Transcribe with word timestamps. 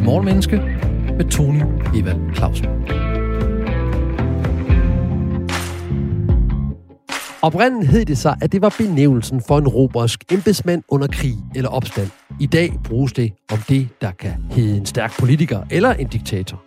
til 0.00 0.06
Morgenmenneske 0.06 0.56
med 1.16 1.30
Tony 1.30 1.62
Evald 1.96 2.34
Clausen. 2.34 2.66
Oprindeligt 7.42 7.90
hed 7.90 8.04
det 8.04 8.18
sig, 8.18 8.36
at 8.42 8.52
det 8.52 8.62
var 8.62 8.74
benævnelsen 8.78 9.42
for 9.48 9.58
en 9.58 9.68
romersk 9.68 10.24
embedsmand 10.32 10.82
under 10.88 11.06
krig 11.06 11.34
eller 11.54 11.70
opstand. 11.70 12.08
I 12.40 12.46
dag 12.46 12.72
bruges 12.84 13.12
det 13.12 13.32
om 13.52 13.58
det, 13.68 13.88
der 14.00 14.10
kan 14.10 14.32
hedde 14.50 14.76
en 14.76 14.86
stærk 14.86 15.18
politiker 15.18 15.60
eller 15.70 15.92
en 15.92 16.08
diktator. 16.08 16.62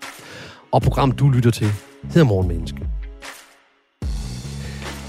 Og 0.72 0.82
program, 0.82 1.12
du 1.12 1.30
lytter 1.30 1.52
til, 1.52 1.68
hedder 2.04 2.24
Morgenmenneske. 2.24 2.88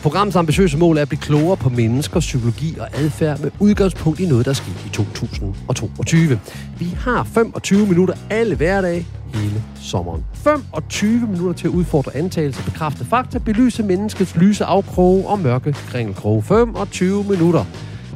Programmets 0.05 0.36
ambitiøse 0.36 0.79
mål 0.79 0.96
er 0.96 1.02
at 1.02 1.09
blive 1.09 1.20
klogere 1.20 1.57
på 1.57 1.68
mennesker, 1.68 2.20
psykologi 2.20 2.77
og 2.80 2.89
adfærd 2.93 3.41
med 3.41 3.50
udgangspunkt 3.61 4.20
i 4.20 4.27
noget, 4.27 4.46
der 4.46 4.52
skete 4.52 4.79
i 4.87 4.88
2022. 4.88 6.41
Vi 6.78 6.84
har 6.84 7.24
25 7.24 7.87
minutter 7.87 8.14
alle 8.30 8.56
hverdage 8.56 9.06
hele 9.34 9.62
sommeren. 9.83 10.25
25 10.34 11.27
minutter 11.27 11.52
til 11.52 11.69
at 11.69 11.75
udfordre 11.75 12.16
antagelser, 12.16 12.64
bekræfte 12.64 13.05
fakta, 13.05 13.38
belyse 13.38 13.83
menneskets 13.83 14.37
lyse 14.37 14.64
afkroge 14.64 15.28
og 15.28 15.38
mørke 15.38 15.73
kringelkroge. 15.73 16.42
25 16.42 17.25
minutter 17.25 17.64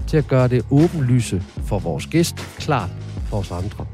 til 0.07 0.17
at 0.17 0.29
gøre 0.29 0.49
det 0.49 0.65
åbenlyse 0.71 1.43
for 1.67 1.79
vores 1.79 2.07
gæst 2.07 2.37
klart 2.59 2.91
for 3.29 3.37
os 3.37 3.51
andre. 3.51 3.87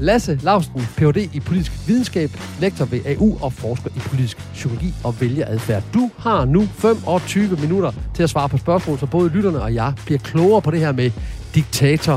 Lasse 0.00 0.34
Lausten, 0.42 0.80
Ph.D. 0.80 1.18
i 1.34 1.40
politisk 1.40 1.88
videnskab, 1.88 2.30
lektor 2.60 2.84
ved 2.84 3.06
AU 3.06 3.38
og 3.44 3.52
forsker 3.52 3.90
i 3.90 4.00
politisk 4.10 4.36
psykologi 4.52 4.90
og 5.04 5.20
vælgeradfærd. 5.20 5.82
Du 5.94 6.10
har 6.18 6.44
nu 6.44 6.60
25 6.60 7.56
minutter 7.60 7.92
til 8.14 8.22
at 8.22 8.30
svare 8.30 8.48
på 8.48 8.56
spørgsmål, 8.56 8.98
så 8.98 9.06
både 9.06 9.28
lytterne 9.28 9.62
og 9.62 9.74
jeg 9.74 9.94
bliver 10.06 10.18
klogere 10.18 10.62
på 10.62 10.70
det 10.70 10.80
her 10.80 10.92
med 10.92 11.10
diktator 11.54 12.16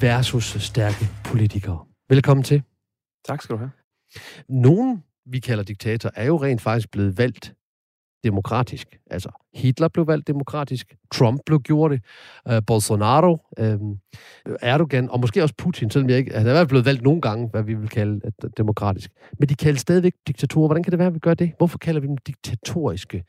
versus 0.00 0.56
stærke 0.60 1.08
politikere. 1.24 1.78
Velkommen 2.08 2.44
til. 2.44 2.62
Tak 3.28 3.42
skal 3.42 3.52
du 3.54 3.58
have. 3.58 3.70
Nogen, 4.48 5.02
vi 5.26 5.38
kalder 5.38 5.64
diktator, 5.64 6.10
er 6.14 6.26
jo 6.26 6.36
rent 6.42 6.60
faktisk 6.60 6.90
blevet 6.90 7.18
valgt 7.18 7.52
demokratisk. 8.24 8.98
Altså, 9.10 9.30
Hitler 9.54 9.88
blev 9.88 10.06
valgt 10.06 10.26
demokratisk, 10.26 10.96
Trump 11.12 11.40
blev 11.46 11.60
gjort 11.60 11.90
det, 11.90 12.00
øh, 12.48 12.62
Bolsonaro, 12.66 13.38
øh, 13.58 13.78
Erdogan, 14.60 15.10
og 15.10 15.20
måske 15.20 15.42
også 15.42 15.54
Putin, 15.58 15.90
selvom 15.90 16.10
jeg 16.10 16.18
ikke... 16.18 16.32
Altså, 16.32 16.50
er 16.50 16.64
blevet 16.64 16.86
valgt 16.86 17.02
nogle 17.02 17.20
gange, 17.20 17.48
hvad 17.48 17.62
vi 17.62 17.74
vil 17.74 17.88
kalde 17.88 18.20
uh, 18.44 18.50
demokratisk. 18.56 19.10
Men 19.38 19.48
de 19.48 19.54
kaldes 19.54 19.80
stadigvæk 19.80 20.14
diktatorer. 20.26 20.68
Hvordan 20.68 20.82
kan 20.82 20.90
det 20.90 20.98
være, 20.98 21.08
at 21.08 21.14
vi 21.14 21.18
gør 21.18 21.34
det? 21.34 21.52
Hvorfor 21.58 21.78
kalder 21.78 22.00
vi 22.00 22.06
dem 22.06 22.16
diktatoriske, 22.16 23.24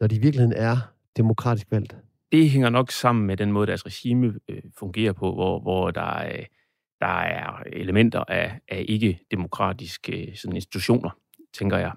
når 0.00 0.06
de 0.06 0.14
i 0.14 0.18
virkeligheden 0.18 0.56
er 0.56 0.76
demokratisk 1.16 1.66
valgt? 1.70 1.96
Det 2.32 2.50
hænger 2.50 2.70
nok 2.70 2.90
sammen 2.90 3.26
med 3.26 3.36
den 3.36 3.52
måde, 3.52 3.66
deres 3.66 3.86
regime 3.86 4.34
øh, 4.48 4.62
fungerer 4.78 5.12
på, 5.12 5.34
hvor, 5.34 5.60
hvor 5.60 5.90
der, 5.90 6.18
er, 6.18 6.44
der 7.00 7.20
er 7.20 7.62
elementer 7.66 8.24
af, 8.28 8.60
af 8.68 8.84
ikke-demokratiske 8.88 10.28
øh, 10.28 10.36
sådan 10.36 10.56
institutioner, 10.56 11.10
tænker 11.54 11.78
jeg. 11.78 11.92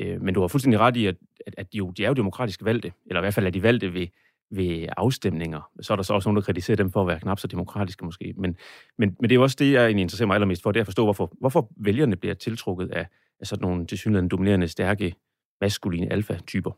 Øh, 0.00 0.22
men 0.22 0.34
du 0.34 0.40
har 0.40 0.48
fuldstændig 0.48 0.80
ret 0.80 0.96
i, 0.96 1.06
at, 1.06 1.16
at, 1.46 1.54
at 1.58 1.72
de, 1.72 1.78
jo, 1.78 1.90
de 1.90 2.04
er 2.04 2.08
jo 2.08 2.14
demokratisk 2.14 2.64
valgte, 2.64 2.92
eller 3.06 3.20
i 3.20 3.22
hvert 3.22 3.34
fald 3.34 3.46
er 3.46 3.50
de 3.50 3.62
valgte 3.62 3.94
ved, 3.94 4.06
ved 4.50 4.88
afstemninger. 4.96 5.70
Så 5.80 5.92
er 5.92 5.96
der 5.96 6.02
så 6.02 6.14
også 6.14 6.28
nogen, 6.28 6.36
der 6.36 6.42
kritiserer 6.42 6.76
dem 6.76 6.90
for 6.90 7.00
at 7.00 7.06
være 7.06 7.20
knap 7.20 7.38
så 7.38 7.46
demokratiske 7.46 8.04
måske. 8.04 8.34
Men, 8.36 8.56
men, 8.98 9.16
men 9.20 9.30
det 9.30 9.32
er 9.32 9.36
jo 9.36 9.42
også 9.42 9.56
det, 9.58 9.72
jeg 9.72 9.84
egentlig 9.84 10.02
interesserer 10.02 10.26
mig 10.26 10.34
allermest 10.34 10.62
for, 10.62 10.72
det 10.72 10.80
er 10.80 10.82
at 10.82 10.86
forstå, 10.86 11.04
hvorfor, 11.04 11.32
hvorfor 11.40 11.70
vælgerne 11.76 12.16
bliver 12.16 12.34
tiltrukket 12.34 12.90
af, 12.90 13.06
af 13.40 13.46
sådan 13.46 13.62
nogle 13.62 13.86
tilsyneladende 13.86 14.28
dominerende, 14.28 14.68
stærke, 14.68 15.14
maskuline 15.60 16.12
alfa-typer. 16.12 16.70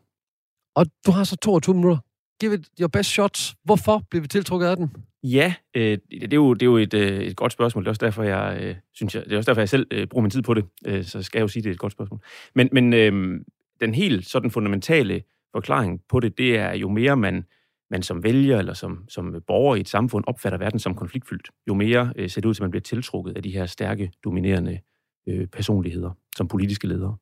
Og 0.75 0.85
du 1.05 1.11
har 1.11 1.23
så 1.23 1.35
22 1.35 1.75
minutter. 1.75 1.97
Give 2.39 2.53
it 2.53 2.67
your 2.79 2.87
best 2.87 3.09
shot. 3.09 3.53
Hvorfor 3.63 4.01
bliver 4.09 4.21
vi 4.21 4.27
tiltrukket 4.27 4.67
af 4.67 4.77
den? 4.77 4.95
Ja, 5.23 5.53
øh, 5.75 5.97
det 6.11 6.33
er 6.33 6.37
jo, 6.37 6.53
det 6.53 6.61
er 6.61 6.65
jo 6.65 6.77
et, 6.77 6.93
øh, 6.93 7.21
et 7.21 7.35
godt 7.35 7.51
spørgsmål. 7.51 7.83
Det 7.83 7.87
er 7.87 7.91
også 7.91 8.05
derfor, 8.05 8.23
jeg 8.23 8.59
øh, 8.61 8.75
synes, 8.93 9.15
jeg, 9.15 9.25
det 9.25 9.33
er 9.33 9.37
også 9.37 9.51
derfor, 9.51 9.61
jeg 9.61 9.69
selv 9.69 9.87
øh, 9.91 10.07
bruger 10.07 10.21
min 10.21 10.31
tid 10.31 10.41
på 10.41 10.53
det. 10.53 10.65
Øh, 10.85 11.03
så 11.03 11.23
skal 11.23 11.39
jeg 11.39 11.43
jo 11.43 11.47
sige, 11.47 11.63
det 11.63 11.69
er 11.69 11.73
et 11.73 11.79
godt 11.79 11.93
spørgsmål. 11.93 12.19
Men, 12.55 12.69
men 12.71 12.93
øh, 12.93 13.39
den 13.81 13.95
helt 13.95 14.25
sådan 14.25 14.51
fundamentale 14.51 15.23
forklaring 15.51 16.01
på 16.09 16.19
det, 16.19 16.37
det 16.37 16.57
er 16.57 16.73
jo 16.73 16.89
mere 16.89 17.17
man, 17.17 17.45
man 17.89 18.03
som 18.03 18.23
vælger 18.23 18.59
eller 18.59 18.73
som, 18.73 19.05
som 19.09 19.41
borger 19.47 19.75
i 19.75 19.79
et 19.79 19.89
samfund 19.89 20.23
opfatter 20.27 20.59
verden 20.59 20.79
som 20.79 20.95
konfliktfyldt, 20.95 21.49
jo 21.67 21.73
mere 21.73 22.13
øh, 22.15 22.29
ser 22.29 22.41
det 22.41 22.49
ud 22.49 22.53
til, 22.53 22.61
at 22.61 22.63
man 22.63 22.71
bliver 22.71 22.81
tiltrukket 22.81 23.37
af 23.37 23.43
de 23.43 23.51
her 23.51 23.65
stærke, 23.65 24.11
dominerende 24.23 24.79
øh, 25.27 25.47
personligheder 25.47 26.11
som 26.37 26.47
politiske 26.47 26.87
ledere. 26.87 27.15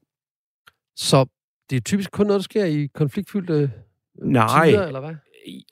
Så 0.96 1.26
det 1.70 1.76
er 1.76 1.82
typisk 1.82 2.12
kun 2.12 2.26
noget, 2.26 2.40
der 2.40 2.44
sker 2.44 2.66
i 2.66 2.86
konfliktfyldte 2.86 3.72
Nej, 4.24 4.70
tider, 4.70 4.88
eller 4.88 5.00
hvad? 5.00 5.16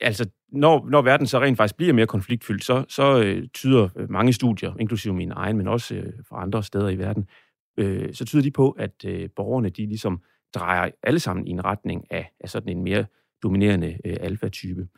Altså 0.00 0.30
når, 0.52 0.88
når 0.90 1.02
verden 1.02 1.26
så 1.26 1.40
rent 1.40 1.56
faktisk 1.56 1.76
bliver 1.76 1.92
mere 1.92 2.06
konfliktfyldt, 2.06 2.64
så, 2.64 2.84
så 2.88 3.22
øh, 3.22 3.48
tyder 3.48 3.88
øh, 3.96 4.10
mange 4.10 4.32
studier, 4.32 4.72
inklusive 4.80 5.14
min 5.14 5.32
egen, 5.32 5.56
men 5.56 5.68
også 5.68 5.94
øh, 5.94 6.12
fra 6.28 6.42
andre 6.42 6.62
steder 6.62 6.88
i 6.88 6.98
verden, 6.98 7.28
øh, 7.76 8.14
så 8.14 8.24
tyder 8.24 8.42
de 8.42 8.50
på, 8.50 8.70
at 8.70 9.04
øh, 9.06 9.28
borgerne 9.36 9.70
de 9.70 9.86
ligesom 9.86 10.22
drejer 10.54 10.90
alle 11.02 11.20
sammen 11.20 11.46
i 11.46 11.50
en 11.50 11.64
retning 11.64 12.04
af, 12.10 12.32
af 12.40 12.48
sådan 12.48 12.68
en 12.68 12.84
mere 12.84 13.06
dominerende 13.42 13.98
øh, 14.04 14.16
alfa-type. 14.20 14.88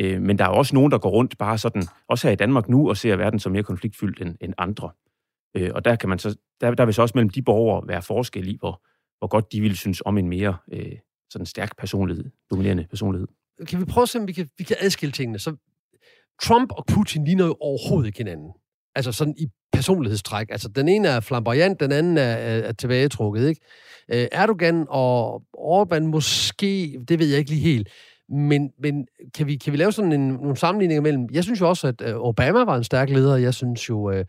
Øh, 0.00 0.22
men 0.22 0.38
der 0.38 0.44
er 0.44 0.48
også 0.48 0.74
nogen, 0.74 0.92
der 0.92 0.98
går 0.98 1.10
rundt 1.10 1.38
bare 1.38 1.58
sådan, 1.58 1.82
også 2.08 2.28
her 2.28 2.32
i 2.32 2.36
Danmark 2.36 2.68
nu, 2.68 2.88
og 2.88 2.96
ser 2.96 3.16
verden 3.16 3.40
som 3.40 3.52
mere 3.52 3.62
konfliktfyldt 3.62 4.20
end, 4.20 4.36
end 4.40 4.54
andre. 4.58 4.90
Øh, 5.56 5.70
og 5.74 5.84
der 5.84 5.96
kan 5.96 6.08
man 6.08 6.18
så, 6.18 6.38
der, 6.60 6.74
der 6.74 6.84
vil 6.84 6.94
så 6.94 7.02
også 7.02 7.12
mellem 7.14 7.30
de 7.30 7.42
borgere 7.42 7.88
være 7.88 8.02
forskel 8.02 8.48
i, 8.48 8.56
hvor, 8.60 8.82
hvor 9.18 9.28
godt 9.28 9.52
de 9.52 9.60
vil 9.60 9.76
synes 9.76 10.02
om 10.04 10.18
en 10.18 10.28
mere 10.28 10.56
øh, 10.72 10.92
sådan 11.30 11.46
stærk 11.46 11.76
personlighed, 11.76 12.24
dominerende 12.50 12.86
personlighed 12.90 13.28
kan 13.66 13.80
vi 13.80 13.84
prøve 13.84 14.02
at 14.02 14.08
se, 14.08 14.18
om 14.18 14.28
vi 14.28 14.32
kan, 14.32 14.48
vi 14.58 14.64
kan 14.64 14.76
adskille 14.80 15.12
tingene? 15.12 15.38
Så 15.38 15.56
Trump 16.42 16.72
og 16.72 16.86
Putin 16.86 17.24
ligner 17.24 17.46
jo 17.46 17.56
overhovedet 17.60 18.06
ikke 18.06 18.18
hinanden. 18.18 18.52
Altså 18.94 19.12
sådan 19.12 19.34
i 19.38 19.46
personlighedstræk. 19.72 20.46
Altså 20.50 20.68
den 20.68 20.88
ene 20.88 21.08
er 21.08 21.20
flamboyant, 21.20 21.80
den 21.80 21.92
anden 21.92 22.18
er, 22.18 22.22
er, 22.22 22.58
er 22.58 22.72
tilbagetrukket, 22.72 23.48
ikke? 23.48 23.60
Øh, 24.12 24.28
Erdogan 24.32 24.86
og 24.88 25.42
Orbán 25.56 26.00
måske, 26.00 27.00
det 27.08 27.18
ved 27.18 27.26
jeg 27.26 27.38
ikke 27.38 27.50
lige 27.50 27.62
helt. 27.62 27.88
Men, 28.28 28.70
men 28.82 29.06
kan, 29.34 29.46
vi, 29.46 29.56
kan 29.56 29.72
vi 29.72 29.76
lave 29.78 29.92
sådan 29.92 30.12
en, 30.12 30.28
nogle 30.28 30.56
sammenligninger 30.56 31.02
mellem... 31.02 31.26
Jeg 31.32 31.44
synes 31.44 31.60
jo 31.60 31.68
også, 31.68 31.86
at 31.86 32.02
øh, 32.04 32.14
Obama 32.16 32.64
var 32.64 32.76
en 32.76 32.84
stærk 32.84 33.10
leder. 33.10 33.36
Jeg 33.36 33.54
synes 33.54 33.88
jo... 33.88 34.10
øh, 34.10 34.24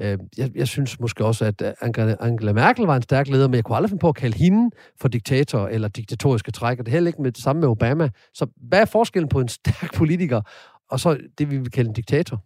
Øh, 0.00 0.18
jeg, 0.38 0.50
jeg 0.54 0.68
synes 0.68 1.00
måske 1.00 1.24
også, 1.24 1.44
at 1.44 1.62
Angela, 1.80 2.16
Angela 2.20 2.52
Merkel 2.52 2.84
var 2.84 2.96
en 2.96 3.02
stærk 3.02 3.28
leder, 3.28 3.48
men 3.48 3.54
jeg 3.54 3.64
kunne 3.64 3.76
aldrig 3.76 3.90
finde 3.90 4.00
på 4.00 4.08
at 4.08 4.14
kalde 4.14 4.36
hende 4.38 4.70
for 5.00 5.08
diktator 5.08 5.68
eller 5.68 5.88
diktatoriske 5.88 6.50
træk, 6.50 6.78
og 6.78 6.86
det 6.86 6.92
er 6.92 6.96
heller 6.96 7.08
ikke 7.08 7.22
med 7.22 7.32
det 7.32 7.42
samme 7.42 7.60
med 7.60 7.68
Obama. 7.68 8.10
Så 8.34 8.46
hvad 8.56 8.80
er 8.80 8.84
forskellen 8.84 9.28
på 9.28 9.40
en 9.40 9.48
stærk 9.48 9.94
politiker 9.94 10.40
og 10.90 11.00
så 11.00 11.18
det, 11.38 11.50
vi 11.50 11.58
vil 11.58 11.70
kalde 11.70 11.88
en 11.88 11.94
diktator? 11.94 12.44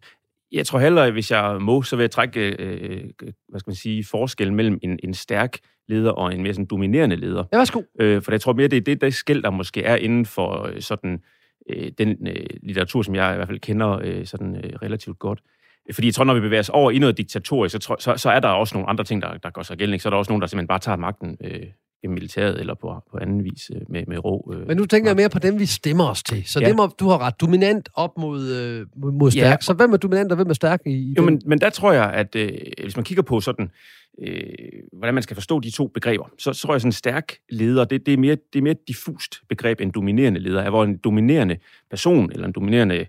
Jeg 0.53 0.67
tror 0.67 0.79
heller, 0.79 1.11
hvis 1.11 1.31
jeg 1.31 1.57
må, 1.61 1.83
så 1.83 1.97
vil 1.97 2.03
jeg 2.03 2.11
trække 2.11 2.41
øh, 2.59 3.05
hvad 3.49 3.61
skal 3.61 3.71
man 3.71 3.75
sige, 3.75 4.05
forskellen 4.05 4.57
mellem 4.57 4.79
en, 4.83 4.99
en 5.03 5.15
stærk 5.15 5.59
leder 5.89 6.11
og 6.11 6.35
en 6.35 6.43
mere 6.43 6.55
sådan 6.55 6.67
dominerende 6.67 7.17
leder. 7.17 7.45
Ja, 7.53 7.57
værsgo. 7.57 7.83
Øh, 8.01 8.23
for 8.23 8.33
jeg 8.33 8.41
tror 8.41 8.53
mere, 8.53 8.69
det 8.69 8.77
er 8.77 8.81
det, 8.81 9.01
der 9.01 9.11
skæld, 9.11 9.43
der 9.43 9.51
måske 9.51 9.83
er 9.83 9.97
inden 9.97 10.27
for 10.27 10.67
øh, 10.67 10.81
sådan, 10.81 11.23
øh, 11.71 11.93
den 11.99 12.27
øh, 12.27 12.47
litteratur, 12.63 13.03
som 13.03 13.15
jeg 13.15 13.33
i 13.33 13.37
hvert 13.37 13.49
fald 13.49 13.61
kender 13.61 13.99
øh, 14.05 14.27
sådan, 14.27 14.57
øh, 14.57 14.73
relativt 14.83 15.19
godt. 15.19 15.41
Fordi 15.95 16.07
jeg 16.07 16.15
tror, 16.15 16.25
når 16.25 16.35
vi 16.35 16.41
bevæger 16.41 16.61
os 16.61 16.69
over 16.69 16.91
i 16.91 16.99
noget 16.99 17.19
diktatorisk, 17.19 17.73
så, 17.73 17.97
så, 17.99 18.15
så 18.17 18.31
er 18.31 18.41
der 18.41 18.49
også 18.49 18.75
nogle 18.75 18.89
andre 18.89 19.05
ting, 19.05 19.23
der, 19.23 19.37
der 19.43 19.51
går 19.51 19.63
sig 19.63 19.79
gældende. 19.79 19.99
Så 19.99 20.09
er 20.09 20.11
der 20.11 20.19
også 20.19 20.31
nogen, 20.33 20.41
der 20.41 20.47
simpelthen 20.47 20.69
bare 20.69 20.79
tager 20.79 20.97
magten 20.97 21.37
øh, 21.45 21.63
gennem 22.03 22.15
militæret 22.15 22.61
eller 22.61 22.75
på, 22.75 22.95
på 23.11 23.19
anden 23.21 23.45
vis 23.45 23.71
øh, 23.75 23.81
med, 23.89 24.05
med 24.07 24.25
rå. 24.25 24.55
Øh, 24.55 24.69
Men 24.69 24.77
nu 24.77 24.87
tænker 24.87 25.11
jeg 25.11 25.17
mere 25.17 25.29
på 25.29 25.39
dem, 25.39 25.59
vi 25.59 25.67
stemmer 25.67 26.11
os 26.11 26.23
til. 26.23 26.45
Så 26.47 26.61
ja. 26.61 26.69
det 26.69 26.77
må, 26.77 26.87
du 26.87 27.09
har 27.09 27.19
ret. 27.19 27.41
Dominant 27.41 27.89
op 27.95 28.19
mod, 28.19 28.51
øh, 28.51 28.87
mod 28.97 29.31
stærk. 29.31 29.45
Ja. 29.45 29.57
Så 29.61 29.73
hvem 29.73 29.93
er 29.93 29.97
dominant, 29.97 30.33
og 30.33 30.37
hvem 30.37 30.49
er 30.49 30.55
stærk 30.55 30.81
i, 30.87 30.91
i 30.91 31.15
jo, 31.17 31.23
men, 31.23 31.43
men 31.47 31.61
der 31.61 31.71
tror 31.71 31.93
jeg, 31.93 32.13
at 32.13 32.37
øh, 32.37 32.51
hvis 32.83 32.97
man 32.97 33.05
kigger 33.05 33.23
på 33.23 33.41
sådan, 33.41 33.71
øh, 34.23 34.43
hvordan 34.93 35.15
man 35.15 35.23
skal 35.23 35.35
forstå 35.35 35.61
de 35.61 35.71
to 35.71 35.87
begreber, 35.87 36.25
så, 36.39 36.53
så 36.53 36.63
tror 36.63 36.75
jeg, 36.75 36.81
sådan 36.81 36.89
en 36.89 36.93
stærk 36.93 37.33
leder, 37.51 37.85
det, 37.85 38.07
det, 38.07 38.15
er 38.15 38.19
mere, 38.19 38.37
det 38.53 38.59
er 38.59 38.63
mere 38.63 38.73
et 38.73 38.89
diffust 38.89 39.35
begreb 39.49 39.81
end 39.81 39.93
dominerende 39.93 40.41
leder. 40.41 40.71
Hvor 40.71 40.85
en 40.85 40.97
dominerende 40.97 41.57
person, 41.91 42.33
eller 42.33 42.47
en 42.47 42.53
dominerende 42.53 43.07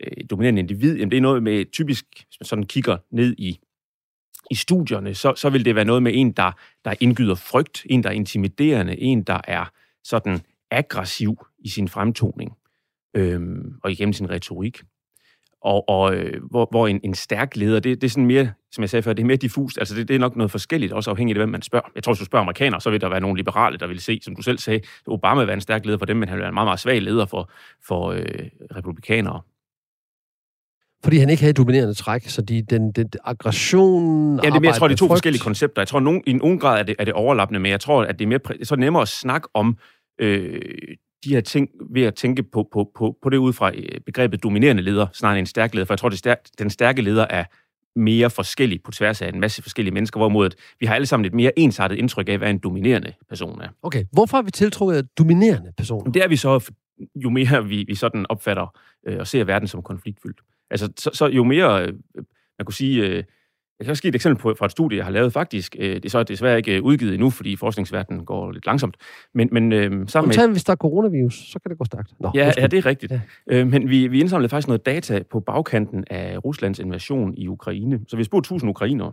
øh, 0.00 0.24
dominerende 0.30 0.60
individ, 0.60 0.96
jamen 0.96 1.10
det 1.10 1.16
er 1.16 1.20
noget 1.20 1.42
med, 1.42 1.72
typisk, 1.72 2.04
hvis 2.12 2.40
man 2.40 2.46
sådan 2.46 2.66
kigger 2.66 2.96
ned 3.10 3.34
i, 3.38 3.58
i 4.50 4.54
studierne, 4.54 5.14
så, 5.14 5.34
så 5.36 5.50
vil 5.50 5.64
det 5.64 5.74
være 5.74 5.84
noget 5.84 6.02
med 6.02 6.12
en, 6.14 6.32
der, 6.32 6.52
der 6.84 6.94
indgyder 7.00 7.34
frygt, 7.34 7.86
en, 7.90 8.02
der 8.02 8.08
er 8.08 8.14
intimiderende, 8.14 8.98
en, 8.98 9.22
der 9.22 9.40
er 9.44 9.64
sådan 10.04 10.40
aggressiv 10.70 11.36
i 11.58 11.68
sin 11.68 11.88
fremtoning 11.88 12.52
øh, 13.14 13.40
og 13.82 13.92
igennem 13.92 14.12
sin 14.12 14.30
retorik. 14.30 14.82
Og, 15.64 15.88
og 15.88 16.14
øh, 16.14 16.42
hvor, 16.50 16.68
hvor 16.70 16.88
en, 16.88 17.00
en 17.04 17.14
stærk 17.14 17.56
leder, 17.56 17.80
det, 17.80 18.00
det 18.00 18.06
er 18.06 18.10
sådan 18.10 18.26
mere, 18.26 18.52
som 18.72 18.82
jeg 18.82 18.90
sagde 18.90 19.02
før, 19.02 19.12
det 19.12 19.22
er 19.22 19.26
mere 19.26 19.36
diffust. 19.36 19.78
Altså 19.78 19.94
det, 19.94 20.08
det 20.08 20.16
er 20.16 20.20
nok 20.20 20.36
noget 20.36 20.50
forskelligt, 20.50 20.92
også 20.92 21.10
afhængigt 21.10 21.38
af, 21.38 21.40
hvem 21.40 21.48
man 21.48 21.62
spørger. 21.62 21.88
Jeg 21.94 22.02
tror, 22.02 22.12
hvis 22.12 22.18
du 22.18 22.24
spørger 22.24 22.42
amerikanere, 22.42 22.80
så 22.80 22.90
vil 22.90 23.00
der 23.00 23.08
være 23.08 23.20
nogle 23.20 23.36
liberale, 23.36 23.78
der 23.78 23.86
vil 23.86 24.00
se, 24.00 24.20
som 24.22 24.36
du 24.36 24.42
selv 24.42 24.58
sagde, 24.58 24.80
Obama 25.06 25.40
vil 25.40 25.46
være 25.46 25.54
en 25.54 25.60
stærk 25.60 25.86
leder 25.86 25.98
for 25.98 26.06
dem, 26.06 26.16
men 26.16 26.28
han 26.28 26.36
vil 26.36 26.40
være 26.40 26.48
en 26.48 26.54
meget, 26.54 26.66
meget 26.66 26.80
svag 26.80 27.02
leder 27.02 27.26
for, 27.26 27.50
for 27.86 28.10
øh, 28.10 28.24
republikanere. 28.76 29.40
Fordi 31.04 31.18
han 31.18 31.30
ikke 31.30 31.42
havde 31.42 31.52
dominerende 31.52 31.94
træk, 31.94 32.28
så 32.28 32.42
de, 32.42 32.62
den, 32.62 32.92
den 32.92 33.08
aggression... 33.24 34.36
Ja, 34.36 34.50
det 34.50 34.56
er 34.56 34.60
mere, 34.60 34.70
jeg 34.70 34.78
tror, 34.78 34.88
det 34.88 34.94
er 34.94 34.98
to 34.98 35.06
frygt. 35.06 35.12
forskellige 35.12 35.42
koncepter. 35.42 35.82
Jeg 35.82 35.88
tror, 35.88 36.00
nogen, 36.00 36.22
i 36.26 36.32
nogen 36.32 36.58
grad 36.58 36.78
er 36.78 36.82
det, 36.82 36.96
er 36.98 37.04
det 37.04 37.14
overlappende, 37.14 37.60
men 37.60 37.70
jeg 37.70 37.80
tror, 37.80 38.02
at 38.02 38.18
det 38.18 38.24
er, 38.24 38.28
mere, 38.28 38.40
så 38.62 38.74
er 38.74 38.76
det 38.76 38.78
nemmere 38.78 39.02
at 39.02 39.08
snakke 39.08 39.48
om 39.54 39.76
øh, 40.20 40.60
de 41.24 41.34
her 41.34 41.40
ting 41.40 41.68
ved 41.90 42.02
at 42.02 42.14
tænke 42.14 42.42
på, 42.42 42.68
på, 42.72 42.90
på, 42.94 43.16
på 43.22 43.30
det 43.30 43.36
ud 43.36 43.52
fra 43.52 43.70
øh, 43.74 44.00
begrebet 44.06 44.42
dominerende 44.42 44.82
leder, 44.82 45.06
snarere 45.12 45.38
end 45.38 45.42
en 45.42 45.46
stærk 45.46 45.74
leder. 45.74 45.84
For 45.84 45.94
jeg 45.94 45.98
tror, 45.98 46.08
det 46.08 46.18
stærk, 46.18 46.38
den 46.58 46.70
stærke 46.70 47.02
leder 47.02 47.26
er 47.30 47.44
mere 47.96 48.30
forskellige 48.30 48.80
på 48.84 48.90
tværs 48.90 49.22
af 49.22 49.28
en 49.28 49.40
masse 49.40 49.62
forskellige 49.62 49.94
mennesker, 49.94 50.20
hvorimod 50.20 50.46
at 50.46 50.54
vi 50.80 50.86
har 50.86 50.94
alle 50.94 51.06
sammen 51.06 51.24
et 51.24 51.34
mere 51.34 51.58
ensartet 51.58 51.96
indtryk 51.96 52.28
af, 52.28 52.38
hvad 52.38 52.50
en 52.50 52.58
dominerende 52.58 53.12
person 53.28 53.60
er. 53.60 53.68
Okay, 53.82 54.04
hvorfor 54.12 54.36
har 54.36 54.42
vi 54.42 54.50
tiltrukket 54.50 55.08
dominerende 55.18 55.72
personer? 55.76 56.12
Det 56.12 56.22
er 56.22 56.28
vi 56.28 56.36
så, 56.36 56.72
jo 57.16 57.30
mere 57.30 57.66
vi, 57.66 57.84
vi 57.88 57.94
sådan 57.94 58.26
opfatter 58.28 58.78
øh, 59.06 59.18
og 59.18 59.26
ser 59.26 59.44
verden 59.44 59.68
som 59.68 59.82
konfliktfyldt. 59.82 60.40
Altså, 60.72 60.92
så, 60.98 61.10
så 61.14 61.26
jo 61.26 61.44
mere, 61.44 61.82
øh, 61.82 61.92
man 62.58 62.64
kunne 62.64 62.74
sige, 62.74 63.06
øh, 63.06 63.24
jeg 63.82 63.86
kan 63.86 63.90
også 63.90 64.02
give 64.02 64.08
et 64.08 64.14
eksempel 64.14 64.42
på, 64.42 64.54
fra 64.58 64.66
et 64.66 64.72
studie, 64.72 64.98
jeg 64.98 65.04
har 65.04 65.12
lavet 65.12 65.32
faktisk. 65.32 65.76
Øh, 65.78 65.94
det 65.94 66.04
er 66.04 66.10
så 66.10 66.22
desværre 66.22 66.56
ikke 66.56 66.82
udgivet 66.82 67.14
endnu, 67.14 67.30
fordi 67.30 67.56
forskningsverdenen 67.56 68.24
går 68.24 68.52
lidt 68.52 68.66
langsomt. 68.66 68.96
Men, 69.34 69.48
men 69.52 69.72
øh, 69.72 70.08
sammen 70.08 70.34
med... 70.36 70.48
hvis 70.52 70.64
der 70.64 70.72
er 70.72 70.76
coronavirus, 70.76 71.34
så 71.34 71.58
kan 71.58 71.70
det 71.70 71.78
gå 71.78 71.84
stærkt. 71.84 72.12
Nå, 72.20 72.30
ja, 72.34 72.52
ja, 72.56 72.66
det 72.66 72.78
er 72.78 72.86
rigtigt. 72.86 73.12
Ja. 73.12 73.20
Øh, 73.46 73.66
men 73.66 73.90
vi, 73.90 74.06
vi 74.06 74.20
indsamlede 74.20 74.48
faktisk 74.48 74.68
noget 74.68 74.86
data 74.86 75.22
på 75.30 75.40
bagkanten 75.40 76.04
af 76.10 76.44
Ruslands 76.44 76.78
invasion 76.78 77.34
i 77.36 77.48
Ukraine. 77.48 78.00
Så 78.08 78.16
vi 78.16 78.20
har 78.20 78.24
spurgt 78.24 78.44
1000 78.44 78.70
ukrainere 78.70 79.12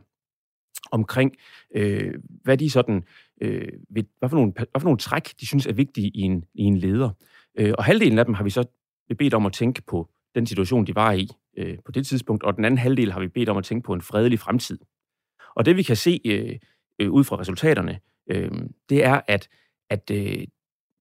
omkring, 0.91 1.31
øh, 1.75 2.13
hvad 2.43 2.57
de 2.57 2.69
sådan, 2.69 3.03
øh, 3.41 3.67
hvad, 3.89 4.29
for 4.29 4.35
nogle, 4.35 4.51
hvad 4.51 4.79
for 4.79 4.85
nogle 4.85 4.97
træk, 4.97 5.33
de 5.39 5.47
synes 5.47 5.65
er 5.65 5.73
vigtige 5.73 6.11
i 6.13 6.21
en, 6.21 6.43
i 6.53 6.63
en 6.63 6.77
leder. 6.77 7.09
Øh, 7.57 7.73
og 7.77 7.83
halvdelen 7.83 8.19
af 8.19 8.25
dem 8.25 8.33
har 8.33 8.43
vi 8.43 8.49
så 8.49 8.63
bedt 9.17 9.33
om 9.33 9.45
at 9.45 9.53
tænke 9.53 9.81
på 9.81 10.09
den 10.35 10.45
situation, 10.45 10.85
de 10.85 10.95
var 10.95 11.11
i 11.11 11.27
øh, 11.59 11.77
på 11.85 11.91
det 11.91 12.07
tidspunkt, 12.07 12.43
og 12.43 12.55
den 12.55 12.65
anden 12.65 12.77
halvdel 12.77 13.11
har 13.11 13.19
vi 13.19 13.27
bedt 13.27 13.49
om 13.49 13.57
at 13.57 13.63
tænke 13.63 13.85
på 13.85 13.93
en 13.93 14.01
fredelig 14.01 14.39
fremtid. 14.39 14.79
Og 15.55 15.65
det 15.65 15.77
vi 15.77 15.83
kan 15.83 15.95
se 15.95 16.21
øh, 16.25 16.55
øh, 16.99 17.11
ud 17.11 17.23
fra 17.23 17.39
resultaterne, 17.39 17.99
øh, 18.31 18.51
det 18.89 19.05
er, 19.05 19.21
at, 19.27 19.49
at 19.89 20.11
øh, 20.11 20.43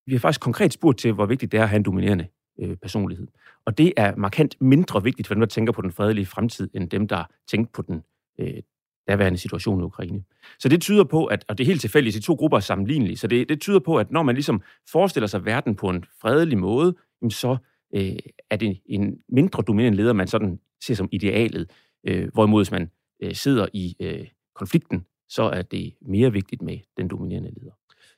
vi 0.06 0.12
har 0.12 0.18
faktisk 0.18 0.40
konkret 0.40 0.72
spurgt 0.72 0.98
til, 0.98 1.12
hvor 1.12 1.26
vigtigt 1.26 1.52
det 1.52 1.58
er 1.58 1.62
at 1.62 1.68
have 1.68 1.76
en 1.76 1.82
dominerende 1.82 2.28
øh, 2.60 2.76
personlighed. 2.76 3.26
Og 3.66 3.78
det 3.78 3.92
er 3.96 4.16
markant 4.16 4.56
mindre 4.60 5.02
vigtigt 5.02 5.28
for 5.28 5.34
dem, 5.34 5.40
der 5.40 5.46
tænker 5.46 5.72
på 5.72 5.82
den 5.82 5.92
fredelige 5.92 6.26
fremtid, 6.26 6.70
end 6.74 6.90
dem, 6.90 7.08
der 7.08 7.24
tænker 7.48 7.70
på 7.72 7.82
den 7.82 8.02
øh, 8.40 8.62
daværende 9.08 9.38
situation 9.38 9.80
i 9.80 9.82
Ukraine. 9.82 10.22
Så 10.58 10.68
det 10.68 10.80
tyder 10.80 11.04
på, 11.04 11.26
at, 11.26 11.44
og 11.48 11.58
det 11.58 11.64
er 11.64 11.66
helt 11.66 11.80
tilfældigt, 11.80 12.16
at 12.16 12.22
de 12.22 12.26
to 12.26 12.34
grupper 12.34 12.56
er 12.56 12.60
sammenlignelige, 12.60 13.16
så 13.16 13.26
det, 13.26 13.48
det 13.48 13.60
tyder 13.60 13.78
på, 13.78 13.96
at 13.96 14.10
når 14.10 14.22
man 14.22 14.34
ligesom 14.34 14.62
forestiller 14.92 15.26
sig 15.26 15.44
verden 15.44 15.76
på 15.76 15.88
en 15.88 16.04
fredelig 16.20 16.58
måde, 16.58 16.96
så 17.30 17.56
øh, 17.94 18.16
er 18.50 18.56
det 18.56 18.80
en 18.86 19.18
mindre 19.28 19.62
dominerende 19.66 19.96
leder, 19.96 20.12
man 20.12 20.26
sådan 20.26 20.58
ser 20.84 20.94
som 20.94 21.08
idealet. 21.12 21.70
Øh, 22.06 22.28
hvorimod 22.32 22.60
hvis 22.60 22.70
man 22.70 22.90
øh, 23.22 23.34
sidder 23.34 23.66
i 23.72 23.96
øh, 24.00 24.26
konflikten, 24.54 25.04
så 25.28 25.42
er 25.42 25.62
det 25.62 25.94
mere 26.08 26.32
vigtigt 26.32 26.62
med 26.62 26.78
den 26.96 27.08
dominerende 27.08 27.50
leder. 27.56 27.72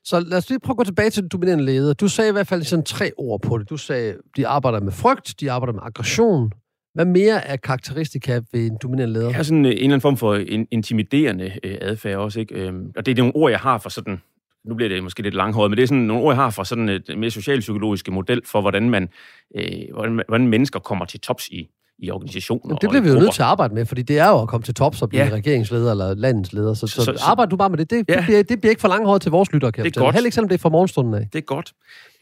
Så 0.05 0.20
lad 0.20 0.38
os 0.38 0.49
lige 0.49 0.61
prøve 0.61 0.72
at 0.72 0.76
gå 0.76 0.84
tilbage 0.84 1.11
til 1.11 1.22
den 1.22 1.28
dominerende 1.28 1.64
leder. 1.64 1.94
Du 1.94 2.08
sagde 2.08 2.28
i 2.28 2.32
hvert 2.32 2.46
fald 2.46 2.62
sådan 2.62 2.84
tre 2.84 3.11
ord 3.17 3.43
på 3.43 3.58
det. 3.58 3.70
Du 3.70 3.76
sagde, 3.76 4.17
de 4.37 4.46
arbejder 4.46 4.81
med 4.81 4.93
frygt, 4.93 5.34
de 5.40 5.50
arbejder 5.50 5.72
med 5.72 5.82
aggression. 5.84 6.52
Hvad 6.94 7.05
mere 7.05 7.46
er 7.46 7.56
karakteristika 7.56 8.40
ved 8.52 8.67
en 8.67 8.76
dominerende 8.82 9.12
leder? 9.12 9.31
Ja, 9.31 9.43
sådan 9.43 9.58
en 9.58 9.67
eller 9.67 9.84
anden 9.84 10.00
form 10.00 10.17
for 10.17 10.34
intimiderende 10.70 11.52
øh, 11.64 11.78
adfærd 11.81 12.17
også. 12.17 12.40
Ikke? 12.40 12.55
Øhm, 12.55 12.93
og 12.96 13.06
det 13.06 13.12
er 13.12 13.17
nogle 13.17 13.37
ord, 13.37 13.50
jeg 13.50 13.61
har 13.61 13.78
for 13.78 13.90
sådan 13.90 14.20
nu 14.65 14.75
bliver 14.75 14.89
det 14.89 15.03
måske 15.03 15.23
lidt 15.23 15.35
langhåret, 15.35 15.71
men 15.71 15.77
det 15.77 15.83
er 15.83 15.87
sådan 15.87 16.03
nogle 16.03 16.23
ord, 16.23 16.35
jeg 16.35 16.43
har 16.43 16.51
fra 16.51 16.65
sådan 16.65 16.89
et 16.89 17.19
mere 17.19 17.31
socialpsykologiske 17.31 18.11
model 18.11 18.41
for, 18.45 18.61
hvordan, 18.61 18.91
man, 18.91 19.09
øh, 19.57 19.65
hvordan, 19.95 20.23
hvordan 20.29 20.49
mennesker 20.49 20.81
kommer 20.81 21.05
til 21.05 21.21
tops 21.21 21.49
i, 21.49 21.69
i 21.99 22.11
organisationer. 22.11 22.62
Jamen, 22.69 22.79
det 22.81 22.91
bliver 22.91 23.03
vi 23.03 23.09
jo 23.09 23.15
nødt 23.15 23.35
til 23.35 23.43
at 23.43 23.49
arbejde 23.49 23.75
med, 23.75 23.87
fordi 23.87 24.03
det 24.03 24.19
er 24.19 24.29
jo 24.29 24.43
at 24.43 24.49
komme 24.49 24.65
til 24.65 24.75
tops 24.75 25.03
og 25.03 25.09
blive 25.09 25.25
ja. 25.25 25.33
regeringsleder 25.33 25.91
eller 25.91 26.15
landets 26.15 26.53
leder. 26.53 26.75
Så, 26.75 26.87
så, 26.87 26.95
så, 26.95 27.05
så 27.05 27.25
arbejder 27.25 27.51
du 27.51 27.57
bare 27.57 27.71
med 27.71 27.79
det. 27.79 27.91
Det, 27.91 28.05
ja. 28.09 28.17
det, 28.17 28.25
bliver, 28.25 28.43
det 28.43 28.61
bliver 28.61 28.71
ikke 28.71 28.81
for 28.81 28.89
langhåret 28.89 29.23
til 29.23 29.31
vores 29.31 29.53
lyttere, 29.53 29.73
kan 29.73 29.85
det 29.85 29.97
er 29.97 30.01
godt. 30.01 30.15
Heller 30.15 30.27
ikke 30.27 30.35
selvom 30.35 30.49
det 30.49 30.55
er 30.55 30.59
fra 30.59 30.69
morgenstunden 30.69 31.15
af. 31.15 31.29
Det 31.33 31.39
er 31.39 31.43
godt. 31.43 31.73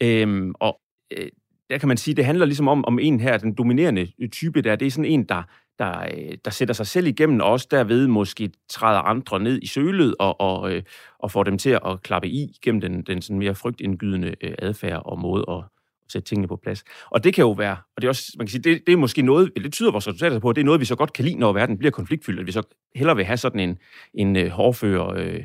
Øhm, 0.01 0.53
og 0.59 0.79
øh, 1.17 1.27
der 1.69 1.77
kan 1.77 1.87
man 1.87 1.97
sige, 1.97 2.15
det 2.15 2.25
handler 2.25 2.45
ligesom 2.45 2.67
om, 2.67 2.85
om 2.85 2.99
en 2.99 3.19
her, 3.19 3.37
den 3.37 3.53
dominerende 3.53 4.27
type 4.31 4.61
der, 4.61 4.75
det 4.75 4.85
er 4.85 4.91
sådan 4.91 5.05
en, 5.05 5.23
der, 5.23 5.43
der, 5.79 5.99
øh, 5.99 6.37
der 6.45 6.51
sætter 6.51 6.73
sig 6.73 6.87
selv 6.87 7.07
igennem, 7.07 7.39
og 7.39 7.51
også 7.51 7.67
derved 7.71 8.07
måske 8.07 8.51
træder 8.69 8.99
andre 8.99 9.39
ned 9.39 9.59
i 9.61 9.67
sølet 9.67 10.15
og, 10.19 10.41
og, 10.41 10.71
øh, 10.71 10.83
og 11.19 11.31
får 11.31 11.43
dem 11.43 11.57
til 11.57 11.69
at 11.69 12.01
klappe 12.03 12.27
i 12.27 12.59
gennem 12.61 12.81
den, 12.81 13.01
den 13.01 13.21
sådan 13.21 13.39
mere 13.39 13.55
frygtindgydende 13.55 14.35
øh, 14.41 14.55
adfærd 14.59 15.01
og 15.05 15.19
måde 15.19 15.45
at 15.49 15.63
sætte 16.11 16.29
tingene 16.29 16.47
på 16.47 16.55
plads. 16.55 16.83
Og 17.09 17.23
det 17.23 17.33
kan 17.33 17.41
jo 17.41 17.51
være, 17.51 17.77
og 17.95 18.01
det 18.01 18.03
er 18.03 18.09
også, 18.09 18.31
man 18.37 18.47
kan 18.47 18.51
sige, 18.51 18.61
det, 18.61 18.81
det 18.87 18.93
er 18.93 18.97
måske 18.97 19.21
noget, 19.21 19.51
det 19.55 19.73
tyder 19.73 19.91
vores 19.91 20.07
resultater 20.07 20.39
på, 20.39 20.49
at 20.49 20.55
det 20.55 20.61
er 20.61 20.65
noget, 20.65 20.79
vi 20.79 20.85
så 20.85 20.95
godt 20.95 21.13
kan 21.13 21.25
lide, 21.25 21.35
når 21.35 21.53
verden 21.53 21.77
bliver 21.77 21.91
konfliktfyldt, 21.91 22.39
at 22.39 22.47
vi 22.47 22.51
så 22.51 22.61
hellere 22.95 23.15
vil 23.15 23.25
have 23.25 23.37
sådan 23.37 23.59
en, 23.59 23.77
en 24.13 24.49
hårdfører, 24.51 25.13
øh, 25.17 25.43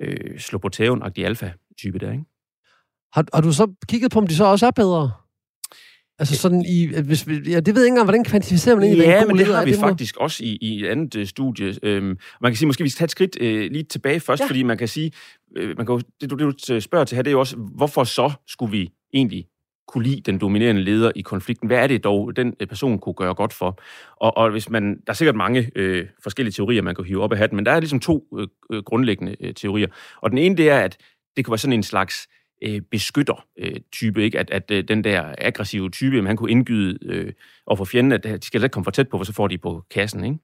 øh, 0.00 0.38
slå 0.38 0.58
på 0.58 0.68
tæven-agtig 0.68 1.26
alfa-type 1.26 1.98
der, 1.98 2.12
ikke? 2.12 2.24
Har, 3.12 3.24
har 3.34 3.40
du 3.40 3.52
så 3.52 3.74
kigget 3.88 4.12
på, 4.12 4.18
om 4.18 4.26
de 4.26 4.36
så 4.36 4.44
også 4.44 4.66
er 4.66 4.70
bedre? 4.70 5.10
Altså 6.18 6.36
sådan 6.36 6.64
i, 6.68 6.86
hvis 7.04 7.28
vi, 7.28 7.34
ja, 7.34 7.60
det 7.60 7.74
ved 7.74 7.82
jeg 7.82 7.86
ikke 7.86 7.86
engang, 7.86 8.04
hvordan 8.04 8.24
kvantificerer 8.24 8.76
man 8.76 8.84
egentlig, 8.84 9.06
Ja, 9.06 9.24
men 9.24 9.38
det 9.38 9.46
har 9.46 9.64
vi 9.64 9.70
det 9.70 9.80
faktisk 9.80 10.16
må... 10.18 10.24
også 10.24 10.44
i, 10.44 10.58
i 10.60 10.84
et 10.84 10.88
andet 10.88 11.16
uh, 11.16 11.24
studie. 11.24 11.74
Øhm, 11.82 12.18
man 12.40 12.52
kan 12.52 12.56
sige, 12.56 12.66
måske 12.66 12.82
vi 12.82 12.88
skal 12.88 12.98
tage 12.98 13.04
et 13.04 13.10
skridt 13.10 13.36
uh, 13.40 13.72
lige 13.72 13.82
tilbage 13.82 14.20
først, 14.20 14.40
ja. 14.40 14.46
fordi 14.46 14.62
man 14.62 14.78
kan 14.78 14.88
sige, 14.88 15.12
uh, 15.60 15.76
man 15.76 15.86
kan, 15.86 16.00
det, 16.20 16.30
du, 16.30 16.36
det 16.36 16.68
du 16.68 16.80
spørger 16.80 17.04
til 17.04 17.16
her, 17.16 17.22
det 17.22 17.30
er 17.30 17.32
jo 17.32 17.40
også, 17.40 17.56
hvorfor 17.56 18.04
så 18.04 18.32
skulle 18.46 18.72
vi 18.72 18.90
egentlig 19.14 19.46
kunne 19.88 20.04
lide 20.04 20.20
den 20.20 20.38
dominerende 20.38 20.82
leder 20.82 21.12
i 21.16 21.20
konflikten? 21.20 21.66
Hvad 21.66 21.78
er 21.78 21.86
det 21.86 22.04
dog, 22.04 22.36
den 22.36 22.54
person 22.68 22.98
kunne 22.98 23.14
gøre 23.14 23.34
godt 23.34 23.52
for? 23.52 23.78
Og, 24.16 24.36
og 24.36 24.50
hvis 24.50 24.70
man, 24.70 24.84
der 24.90 25.12
er 25.12 25.12
sikkert 25.12 25.36
mange 25.36 25.70
øh, 25.76 26.06
forskellige 26.22 26.52
teorier, 26.52 26.82
man 26.82 26.94
kan 26.94 27.04
hive 27.04 27.22
op 27.22 27.32
af 27.32 27.38
hatten, 27.38 27.56
men 27.56 27.66
der 27.66 27.72
er 27.72 27.80
ligesom 27.80 28.00
to 28.00 28.26
øh, 28.70 28.82
grundlæggende 28.82 29.36
øh, 29.40 29.54
teorier. 29.54 29.88
Og 30.22 30.30
den 30.30 30.38
ene, 30.38 30.56
det 30.56 30.70
er, 30.70 30.78
at 30.78 30.96
det 31.36 31.44
kunne 31.44 31.52
være 31.52 31.58
sådan 31.58 31.72
en 31.72 31.82
slags 31.82 32.26
øh, 32.28 32.43
Øh, 32.62 32.80
beskytter-type, 32.80 34.20
øh, 34.20 34.24
ikke? 34.24 34.38
At, 34.38 34.50
at 34.50 34.70
øh, 34.70 34.84
den 34.88 35.04
der 35.04 35.34
aggressive 35.38 35.90
type, 35.90 36.22
man 36.22 36.36
kunne 36.36 36.50
indgyde 36.50 36.98
øh, 37.02 37.32
og 37.66 37.78
for 37.78 37.84
fjenden, 37.84 38.12
at 38.12 38.24
de 38.24 38.46
skal 38.46 38.62
ikke 38.62 38.72
komme 38.72 38.84
for 38.84 38.90
tæt 38.90 39.08
på, 39.08 39.18
for 39.18 39.24
så 39.24 39.32
får 39.32 39.48
de 39.48 39.58
på 39.58 39.84
kassen, 39.90 40.24
ikke? 40.24 40.38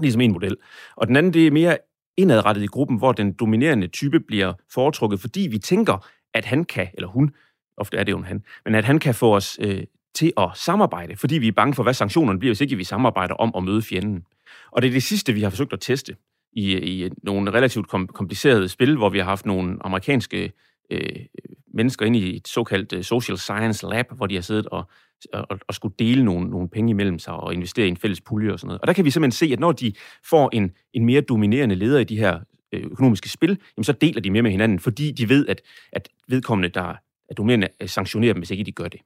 Ligesom 0.00 0.20
en 0.20 0.32
model. 0.32 0.56
Og 0.96 1.06
den 1.06 1.16
anden, 1.16 1.34
det 1.34 1.46
er 1.46 1.50
mere 1.50 1.78
indadrettet 2.16 2.62
i 2.62 2.66
gruppen, 2.66 2.98
hvor 2.98 3.12
den 3.12 3.32
dominerende 3.32 3.86
type 3.86 4.20
bliver 4.20 4.52
foretrukket, 4.72 5.20
fordi 5.20 5.48
vi 5.50 5.58
tænker, 5.58 6.06
at 6.34 6.44
han 6.44 6.64
kan, 6.64 6.88
eller 6.94 7.08
hun, 7.08 7.34
ofte 7.76 7.96
er 7.96 8.04
det 8.04 8.12
jo 8.12 8.18
en 8.18 8.24
han, 8.24 8.44
men 8.64 8.74
at 8.74 8.84
han 8.84 8.98
kan 8.98 9.14
få 9.14 9.36
os 9.36 9.58
øh, 9.62 9.82
til 10.14 10.32
at 10.36 10.50
samarbejde, 10.54 11.16
fordi 11.16 11.38
vi 11.38 11.48
er 11.48 11.52
bange 11.52 11.74
for, 11.74 11.82
hvad 11.82 11.94
sanktionerne 11.94 12.38
bliver, 12.38 12.50
hvis 12.50 12.60
ikke 12.60 12.76
vi 12.76 12.84
samarbejder 12.84 13.34
om 13.34 13.52
at 13.56 13.64
møde 13.64 13.82
fjenden. 13.82 14.24
Og 14.70 14.82
det 14.82 14.88
er 14.88 14.92
det 14.92 15.02
sidste, 15.02 15.32
vi 15.32 15.42
har 15.42 15.50
forsøgt 15.50 15.72
at 15.72 15.80
teste 15.80 16.16
i, 16.52 16.76
i 16.76 17.10
nogle 17.22 17.52
relativt 17.52 17.88
kom, 17.88 18.06
komplicerede 18.06 18.68
spil, 18.68 18.96
hvor 18.96 19.08
vi 19.08 19.18
har 19.18 19.24
haft 19.24 19.46
nogle 19.46 19.78
amerikanske 19.80 20.52
øh, 20.90 21.26
mennesker 21.74 22.06
ind 22.06 22.16
i 22.16 22.36
et 22.36 22.48
såkaldt 22.48 22.92
øh, 22.92 23.04
social 23.04 23.38
science 23.38 23.86
lab, 23.86 24.06
hvor 24.12 24.26
de 24.26 24.34
har 24.34 24.42
siddet 24.42 24.66
og, 24.66 24.90
og, 25.32 25.58
og 25.68 25.74
skulle 25.74 25.94
dele 25.98 26.24
nogle, 26.24 26.50
nogle 26.50 26.68
penge 26.68 26.90
imellem 26.90 27.18
sig 27.18 27.34
og 27.34 27.54
investere 27.54 27.86
i 27.86 27.88
en 27.88 27.96
fælles 27.96 28.20
pulje 28.20 28.52
og 28.52 28.60
sådan 28.60 28.68
noget. 28.68 28.80
Og 28.80 28.86
der 28.86 28.92
kan 28.92 29.04
vi 29.04 29.10
simpelthen 29.10 29.48
se, 29.48 29.52
at 29.52 29.60
når 29.60 29.72
de 29.72 29.92
får 30.30 30.50
en, 30.52 30.72
en 30.94 31.04
mere 31.04 31.20
dominerende 31.20 31.74
leder 31.74 31.98
i 31.98 32.04
de 32.04 32.16
her 32.16 32.40
øh, 32.72 32.82
økonomiske 32.84 33.28
spil, 33.28 33.58
jamen 33.76 33.84
så 33.84 33.92
deler 33.92 34.20
de 34.20 34.30
mere 34.30 34.42
med 34.42 34.50
hinanden, 34.50 34.78
fordi 34.78 35.12
de 35.12 35.28
ved, 35.28 35.46
at, 35.46 35.62
at 35.92 36.08
vedkommende, 36.28 36.68
der 36.68 36.94
er 37.28 37.34
dominerende, 37.34 37.68
øh, 37.80 37.88
sanktionerer 37.88 38.32
dem, 38.32 38.40
hvis 38.40 38.50
ikke 38.50 38.64
de 38.64 38.72
gør 38.72 38.88
det. 38.88 39.00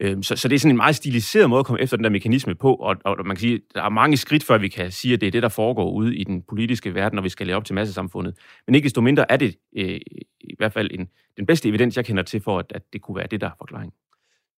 Øhm, 0.00 0.22
så, 0.22 0.36
så 0.36 0.48
det 0.48 0.54
er 0.54 0.58
sådan 0.58 0.70
en 0.70 0.76
meget 0.76 0.96
stiliseret 0.96 1.50
måde 1.50 1.58
at 1.58 1.66
komme 1.66 1.82
efter 1.82 1.96
den 1.96 2.04
der 2.04 2.10
mekanisme 2.10 2.54
på, 2.54 2.74
og, 2.74 2.96
og 3.04 3.16
man 3.26 3.36
kan 3.36 3.40
sige, 3.40 3.60
der 3.74 3.82
er 3.82 3.88
mange 3.88 4.16
skridt, 4.16 4.44
før 4.44 4.58
vi 4.58 4.68
kan 4.68 4.90
sige, 4.90 5.14
at 5.14 5.20
det 5.20 5.26
er 5.26 5.30
det, 5.30 5.42
der 5.42 5.48
foregår 5.48 5.90
ude 5.90 6.16
i 6.16 6.24
den 6.24 6.42
politiske 6.48 6.94
verden, 6.94 7.16
når 7.16 7.22
vi 7.22 7.28
skal 7.28 7.46
leve 7.46 7.56
op 7.56 7.64
til 7.64 7.74
massesamfundet. 7.74 8.34
Men 8.66 8.74
ikke 8.74 8.86
desto 8.86 9.00
mindre 9.00 9.32
er 9.32 9.36
det 9.36 9.56
øh, 9.76 10.00
i 10.40 10.54
hvert 10.58 10.72
fald 10.72 10.90
en, 10.92 11.08
den 11.36 11.46
bedste 11.46 11.68
evidens, 11.68 11.96
jeg 11.96 12.04
kender 12.04 12.22
til 12.22 12.40
for, 12.40 12.58
at, 12.58 12.66
at 12.70 12.82
det 12.92 13.02
kunne 13.02 13.16
være 13.16 13.26
det, 13.30 13.40
der 13.40 13.46
er 13.46 13.52
forklaringen. 13.58 13.92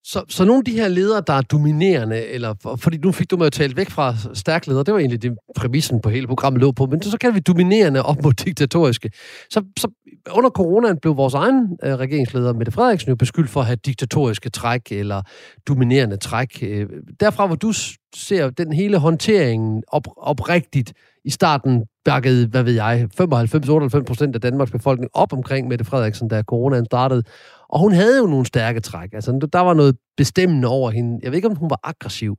Så, 0.04 0.24
så 0.28 0.44
nogle 0.44 0.58
af 0.58 0.64
de 0.64 0.72
her 0.72 0.88
ledere, 0.88 1.22
der 1.26 1.32
er 1.32 1.40
dominerende, 1.40 2.26
eller, 2.26 2.76
fordi 2.80 2.96
nu 2.96 3.12
fik 3.12 3.30
du 3.30 3.36
mig 3.36 3.44
jo 3.44 3.50
talt 3.50 3.76
væk 3.76 3.90
fra 3.90 4.14
stærk 4.34 4.66
leder, 4.66 4.82
det 4.82 4.94
var 4.94 5.00
egentlig 5.00 5.22
det 5.22 5.36
præmissen 5.56 6.00
på 6.00 6.10
hele 6.10 6.26
programmet 6.26 6.60
lå 6.60 6.72
på, 6.72 6.86
men 6.86 7.02
så 7.02 7.18
kan 7.18 7.34
vi 7.34 7.40
dominerende 7.40 8.02
op 8.02 8.22
mod 8.22 8.32
diktatoriske. 8.32 9.10
Så, 9.50 9.64
så 9.78 9.88
under 10.30 10.50
coronaen 10.50 10.98
blev 10.98 11.16
vores 11.16 11.34
egen 11.34 11.78
øh, 11.84 11.94
regeringsleder, 11.94 12.52
Mette 12.52 12.72
Frederiksen, 12.72 13.08
jo 13.08 13.16
beskyldt 13.16 13.50
for 13.50 13.60
at 13.60 13.66
have 13.66 13.76
diktatoriske 13.76 14.50
træk 14.50 14.92
eller 14.92 15.22
dominerende 15.68 16.16
træk. 16.16 16.58
Øh, 16.62 16.88
derfra, 17.20 17.46
hvor 17.46 17.56
du 17.56 17.72
ser 18.14 18.50
den 18.50 18.72
hele 18.72 18.98
håndteringen 18.98 19.82
op, 19.88 20.06
oprigtigt 20.16 20.92
i 21.24 21.30
starten 21.30 21.84
bakkede, 22.04 22.46
hvad 22.46 22.62
ved 22.62 22.72
jeg, 22.72 23.08
95-98 23.20 24.02
procent 24.02 24.34
af 24.34 24.40
Danmarks 24.40 24.70
befolkning 24.70 25.10
op 25.14 25.32
omkring 25.32 25.68
Mette 25.68 25.84
Frederiksen, 25.84 26.28
da 26.28 26.42
coronaen 26.42 26.84
startede. 26.84 27.22
Og 27.68 27.80
hun 27.80 27.92
havde 27.92 28.18
jo 28.18 28.26
nogle 28.26 28.46
stærke 28.46 28.80
træk. 28.80 29.08
Altså, 29.12 29.48
der 29.52 29.60
var 29.60 29.74
noget 29.74 29.96
bestemmende 30.16 30.68
over 30.68 30.90
hende. 30.90 31.20
Jeg 31.22 31.30
ved 31.30 31.36
ikke, 31.36 31.48
om 31.48 31.56
hun 31.56 31.70
var 31.70 31.80
aggressiv. 31.82 32.36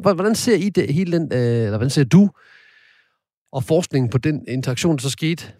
Hvordan 0.00 0.34
ser 0.34 0.56
I 0.56 0.68
det, 0.68 0.94
hele 0.94 1.18
den, 1.18 1.28
øh, 1.32 1.38
eller 1.38 1.70
hvordan 1.70 1.90
ser 1.90 2.04
du 2.04 2.28
og 3.52 3.64
forskningen 3.64 4.10
på 4.10 4.18
den 4.18 4.44
interaktion, 4.48 4.96
der 4.96 5.02
så 5.02 5.10
skete? 5.10 5.52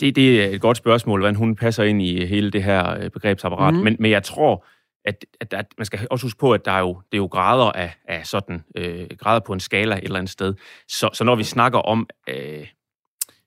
Det, 0.00 0.16
det 0.16 0.44
er 0.44 0.48
et 0.48 0.60
godt 0.60 0.76
spørgsmål, 0.76 1.20
hvordan 1.20 1.34
hun 1.34 1.56
passer 1.56 1.84
ind 1.84 2.02
i 2.02 2.26
hele 2.26 2.50
det 2.50 2.62
her 2.62 2.90
øh, 2.90 3.10
begrebsapparat. 3.10 3.74
Mm. 3.74 3.80
Men, 3.80 3.96
men 3.98 4.10
jeg 4.10 4.22
tror, 4.22 4.64
at, 5.04 5.24
at, 5.40 5.54
at 5.54 5.66
man 5.78 5.84
skal 5.84 6.06
også 6.10 6.26
huske 6.26 6.38
på, 6.38 6.52
at 6.52 6.64
der 6.64 6.72
er 6.72 6.80
jo, 6.80 7.00
det 7.12 7.18
er 7.18 7.22
jo 7.22 7.26
grader 7.26 7.72
af, 7.72 7.94
af 8.08 8.26
sådan, 8.26 8.64
øh, 8.76 9.06
grader 9.18 9.40
på 9.40 9.52
en 9.52 9.60
skala 9.60 9.96
et 9.96 10.04
eller 10.04 10.18
andet 10.18 10.30
sted. 10.30 10.54
Så, 10.88 11.10
så 11.12 11.24
når 11.24 11.34
vi 11.34 11.44
snakker 11.44 11.78
om, 11.78 12.08
øh, 12.28 12.66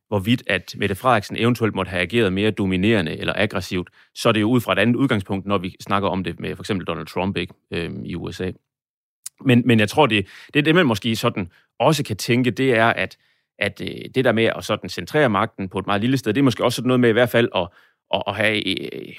hvorvidt 0.07 0.43
at 0.47 0.75
Mette 0.77 0.95
Frederiksen 0.95 1.37
eventuelt 1.39 1.75
måtte 1.75 1.89
have 1.89 2.01
ageret 2.01 2.33
mere 2.33 2.51
dominerende 2.51 3.17
eller 3.17 3.33
aggressivt, 3.37 3.89
så 4.15 4.29
er 4.29 4.33
det 4.33 4.41
jo 4.41 4.49
ud 4.49 4.61
fra 4.61 4.73
et 4.73 4.79
andet 4.79 4.95
udgangspunkt, 4.95 5.45
når 5.45 5.57
vi 5.57 5.75
snakker 5.81 6.09
om 6.09 6.23
det 6.23 6.39
med 6.39 6.55
for 6.55 6.63
eksempel 6.63 6.87
Donald 6.87 7.07
Trump 7.07 7.37
ikke, 7.37 7.53
øh, 7.71 7.91
i 8.05 8.15
USA. 8.15 8.51
Men, 9.45 9.63
men 9.65 9.79
jeg 9.79 9.89
tror, 9.89 10.05
det, 10.05 10.27
det 10.53 10.59
er 10.59 10.63
det, 10.63 10.75
man 10.75 10.85
måske 10.85 11.15
sådan 11.15 11.51
også 11.79 12.03
kan 12.03 12.17
tænke, 12.17 12.51
det 12.51 12.75
er, 12.75 12.87
at, 12.87 13.17
at 13.59 13.81
øh, 13.81 14.09
det 14.15 14.25
der 14.25 14.31
med 14.31 14.43
at 14.43 14.63
sådan 14.63 14.89
centrere 14.89 15.29
magten 15.29 15.69
på 15.69 15.79
et 15.79 15.87
meget 15.87 16.01
lille 16.01 16.17
sted, 16.17 16.33
det 16.33 16.39
er 16.39 16.43
måske 16.43 16.63
også 16.63 16.75
sådan 16.75 16.87
noget 16.87 16.99
med 16.99 17.09
i 17.09 17.13
hvert 17.13 17.29
fald 17.29 17.49
at, 17.55 17.67
at, 18.13 18.23
at 18.27 18.35
have 18.35 18.67
øh, 18.67 19.15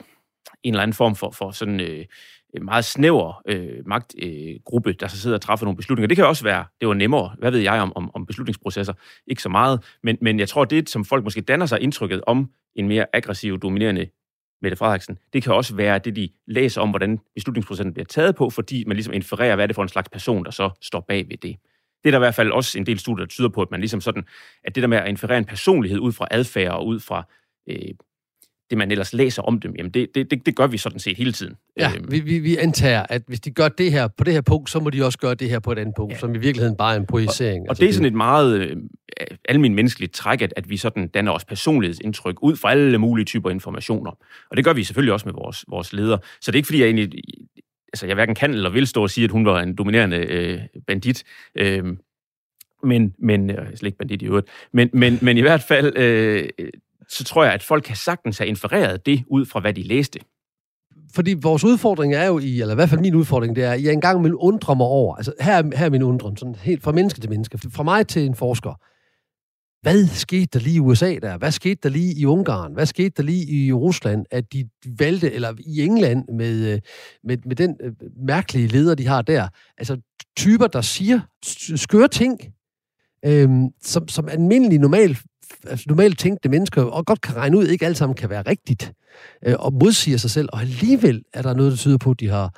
en 0.63 0.75
eller 0.75 0.83
anden 0.83 0.95
form 0.95 1.17
for, 1.17 1.31
for 1.31 1.51
sådan 1.51 1.81
øh, 1.81 2.05
meget 2.63 2.85
snæver 2.85 3.43
øh, 3.47 3.87
magtgruppe, 3.87 4.91
øh, 4.91 4.97
der 5.01 5.09
så 5.09 5.21
sidder 5.21 5.37
og 5.37 5.41
træffer 5.41 5.67
nogle 5.67 5.77
beslutninger. 5.77 6.09
Det 6.09 6.17
kan 6.17 6.27
også 6.27 6.45
være, 6.45 6.65
det 6.81 6.89
var 6.89 6.95
nemmere, 6.95 7.35
hvad 7.39 7.51
ved 7.51 7.61
jeg 7.61 7.81
om, 7.81 7.93
om, 7.97 8.11
om 8.15 8.27
beslutningsprocesser, 8.27 8.93
ikke 9.27 9.43
så 9.43 9.49
meget, 9.49 9.85
men, 10.03 10.19
men 10.21 10.39
jeg 10.39 10.49
tror, 10.49 10.65
det 10.65 10.91
som 10.91 11.05
folk 11.05 11.25
måske 11.25 11.41
danner 11.41 11.67
sig 11.67 11.81
indtrykket 11.81 12.21
om 12.27 12.51
en 12.77 12.89
mere 12.89 13.07
aggressiv, 13.13 13.61
dominerende 13.61 14.07
Mette 14.63 14.77
Frederiksen, 14.77 15.19
det 15.33 15.43
kan 15.43 15.55
også 15.55 15.77
være 15.77 15.99
det, 15.99 16.17
de 16.17 16.29
læser 16.47 16.81
om, 16.81 16.91
hvordan 16.91 17.19
beslutningsprocessen 17.35 17.95
bliver 17.95 18.07
taget 18.07 18.37
på, 18.37 18.51
fordi 18.51 18.85
man 18.87 18.97
ligesom 18.97 19.15
infererer, 19.15 19.55
hvad 19.55 19.65
er 19.65 19.67
det 19.67 19.77
for 19.77 19.83
en 19.83 19.89
slags 19.89 20.09
person, 20.09 20.45
der 20.45 20.51
så 20.51 20.71
står 20.83 21.01
bag 21.01 21.29
ved 21.29 21.37
det. 21.37 21.57
Det 22.05 22.09
er 22.09 22.11
der 22.11 22.19
i 22.19 22.27
hvert 22.27 22.35
fald 22.35 22.51
også 22.51 22.79
en 22.79 22.87
del 22.87 22.99
studier, 22.99 23.25
der 23.25 23.31
tyder 23.31 23.49
på, 23.49 23.63
at 23.63 23.71
man 23.71 23.81
ligesom 23.81 24.01
sådan, 24.01 24.25
at 24.65 24.75
det 24.75 24.83
der 24.83 24.89
med 24.89 24.99
at 24.99 25.09
inferere 25.09 25.39
en 25.39 25.45
personlighed 25.45 25.99
ud 25.99 26.13
fra 26.13 26.27
adfærd 26.31 26.73
og 26.73 26.87
ud 26.87 27.01
fra 27.01 27.29
øh, 27.69 27.95
det, 28.73 28.79
man 28.79 28.91
ellers 28.91 29.13
læser 29.13 29.43
om 29.43 29.61
dem, 29.61 29.75
jamen 29.79 29.93
det, 29.93 30.09
det, 30.15 30.31
det, 30.31 30.47
det 30.47 30.57
gør 30.57 30.67
vi 30.67 30.79
sådan 30.79 30.99
set 30.99 31.17
hele 31.17 31.33
tiden. 31.33 31.55
Ja, 31.79 31.93
øhm. 31.97 32.11
vi, 32.11 32.21
vi, 32.21 32.39
vi 32.39 32.57
antager, 32.57 33.07
at 33.09 33.23
hvis 33.27 33.41
de 33.41 33.51
gør 33.51 33.69
det 33.69 33.93
her 33.93 34.09
på 34.09 34.25
det 34.25 34.33
her 34.33 34.41
punkt, 34.41 34.71
så 34.71 34.81
må 34.81 34.91
de 34.91 35.05
også 35.05 35.19
gøre 35.19 35.35
det 35.35 35.51
her 35.51 35.59
på 35.59 35.73
et 35.73 35.79
andet 35.79 35.95
punkt, 35.97 36.13
ja. 36.13 36.19
som 36.19 36.35
i 36.35 36.39
virkeligheden 36.39 36.77
bare 36.77 36.95
er 36.95 37.01
en 37.01 37.07
projicering. 37.07 37.61
Og, 37.61 37.65
og 37.65 37.71
altså, 37.71 37.81
det 37.81 37.89
er 37.89 37.93
sådan 37.93 38.07
et 38.07 38.15
meget 38.15 38.61
øh, 38.61 38.77
almindeligt 39.49 39.75
menneskeligt 39.75 40.13
træk, 40.13 40.43
at, 40.43 40.53
at 40.57 40.71
vi 40.71 40.77
sådan 40.77 41.09
danner 41.09 41.33
os 41.33 41.45
personlighedsindtryk 41.45 42.37
ud 42.43 42.57
fra 42.57 42.71
alle 42.71 42.99
mulige 42.99 43.25
typer 43.25 43.51
informationer. 43.51 44.11
Og 44.51 44.57
det 44.57 44.65
gør 44.65 44.73
vi 44.73 44.85
selvfølgelig 44.85 45.13
også 45.13 45.27
med 45.27 45.35
vores, 45.35 45.65
vores 45.69 45.93
ledere. 45.93 46.19
Så 46.41 46.51
det 46.51 46.55
er 46.55 46.59
ikke 46.59 46.67
fordi, 46.67 46.79
jeg 46.79 46.87
egentlig, 46.87 47.23
altså 47.93 48.07
jeg 48.07 48.15
hverken 48.15 48.35
kan 48.35 48.51
eller 48.51 48.71
vil 48.71 48.87
stå 48.87 49.03
og 49.03 49.11
sige, 49.11 49.25
at 49.25 49.31
hun 49.31 49.47
var 49.47 49.61
en 49.61 49.75
dominerende 49.77 50.17
øh, 50.17 50.61
bandit. 50.87 51.25
Øh, 51.55 51.85
men, 52.83 53.15
men, 53.19 53.51
øh, 53.51 53.67
slet 53.77 53.83
ikke 53.83 53.99
bandit 53.99 54.23
i 54.23 54.27
øvrigt, 54.27 54.47
men, 54.73 54.91
men, 54.93 55.19
men 55.23 55.37
i 55.37 55.41
hvert 55.41 55.63
fald, 55.63 55.97
øh, 55.97 56.49
så 57.09 57.25
tror 57.25 57.45
jeg, 57.45 57.53
at 57.53 57.63
folk 57.63 57.85
kan 57.85 57.97
sagtens 57.97 58.39
have 58.39 58.49
infereret 58.49 59.07
det 59.07 59.25
ud 59.27 59.47
fra, 59.47 59.61
hvad 59.61 59.75
de 59.75 59.83
læste. 59.83 60.19
Fordi 61.15 61.35
vores 61.43 61.65
udfordring 61.65 62.15
er 62.15 62.27
jo 62.27 62.39
i, 62.39 62.61
eller 62.61 62.75
i 62.75 62.75
hvert 62.75 62.89
fald 62.89 63.01
min 63.01 63.15
udfordring, 63.15 63.57
det 63.57 63.65
er, 63.65 63.73
at 63.73 63.83
jeg 63.83 63.93
engang 63.93 64.25
vil 64.25 64.35
undre 64.35 64.77
mig 64.77 64.87
over, 64.87 65.17
altså 65.17 65.33
her, 65.41 65.77
her 65.77 65.87
er 65.87 65.91
min 65.91 66.03
undren, 66.03 66.37
sådan 66.37 66.55
helt 66.55 66.83
fra 66.83 66.93
menneske 66.93 67.21
til 67.21 67.31
menneske, 67.31 67.59
fra 67.59 67.83
mig 67.83 68.07
til 68.07 68.27
en 68.27 68.35
forsker. 68.35 68.75
Hvad 69.83 70.07
skete 70.07 70.47
der 70.59 70.59
lige 70.59 70.77
i 70.77 70.81
USA 70.81 71.19
der? 71.23 71.39
Hvad 71.39 71.51
skete 71.51 71.79
der 71.83 71.89
lige 71.89 72.15
i 72.15 72.27
Ungarn? 72.27 72.73
Hvad 72.73 72.87
skete 72.87 73.11
der 73.17 73.23
lige 73.23 73.47
i 73.47 73.73
Rusland, 73.73 74.27
at 74.31 74.53
de 74.53 74.69
valgte, 74.99 75.33
eller 75.33 75.55
i 75.67 75.83
England 75.83 76.25
med, 76.29 76.73
øh, 76.73 76.81
med, 77.25 77.39
med 77.45 77.57
den 77.57 77.77
øh, 77.81 77.93
mærkelige 78.27 78.67
leder, 78.69 78.95
de 78.95 79.07
har 79.07 79.23
der? 79.23 79.49
Altså 79.79 79.97
typer, 80.37 80.67
der 80.67 80.81
siger 80.81 81.21
skøre 81.77 82.09
ting, 82.09 82.41
øhm, 83.25 83.69
som, 83.83 84.09
som 84.09 84.29
almindelig 84.29 84.79
normal 84.79 85.19
altså, 85.67 85.85
normalt 85.89 86.19
tænkte 86.19 86.49
mennesker 86.49 86.83
og 86.83 87.07
godt 87.07 87.21
kan 87.21 87.37
regne 87.37 87.59
ud, 87.59 87.67
ikke 87.67 87.87
alt 87.87 87.97
sammen 87.97 88.15
kan 88.15 88.31
være 88.31 88.43
rigtigt, 88.43 88.93
øh, 89.47 89.55
og 89.59 89.73
modsiger 89.73 90.17
sig 90.17 90.31
selv, 90.31 90.49
og 90.53 90.61
alligevel 90.61 91.23
er 91.35 91.43
der 91.43 91.55
noget, 91.55 91.71
der 91.71 91.77
tyder 91.77 91.99
på, 91.99 92.11
at 92.11 92.21
de 92.21 92.29
har, 92.29 92.55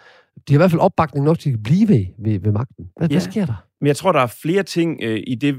de 0.49 0.53
har 0.53 0.57
i 0.57 0.57
hvert 0.57 0.71
fald 0.71 0.81
opbakning 0.81 1.25
nok 1.25 1.39
til 1.39 1.53
at 1.53 1.63
blive 1.63 1.89
ved, 1.89 2.07
ved, 2.19 2.41
ved 2.41 2.53
magten. 2.53 2.87
Hvad, 2.97 3.09
ja. 3.09 3.15
hvad 3.15 3.21
sker 3.21 3.47
der? 3.47 3.67
Men 3.81 3.87
jeg 3.87 3.97
tror, 3.97 4.13
der 4.13 4.21
er 4.21 4.35
flere 4.43 4.63
ting 4.63 4.99
øh, 5.03 5.21
i 5.27 5.35
det, 5.35 5.57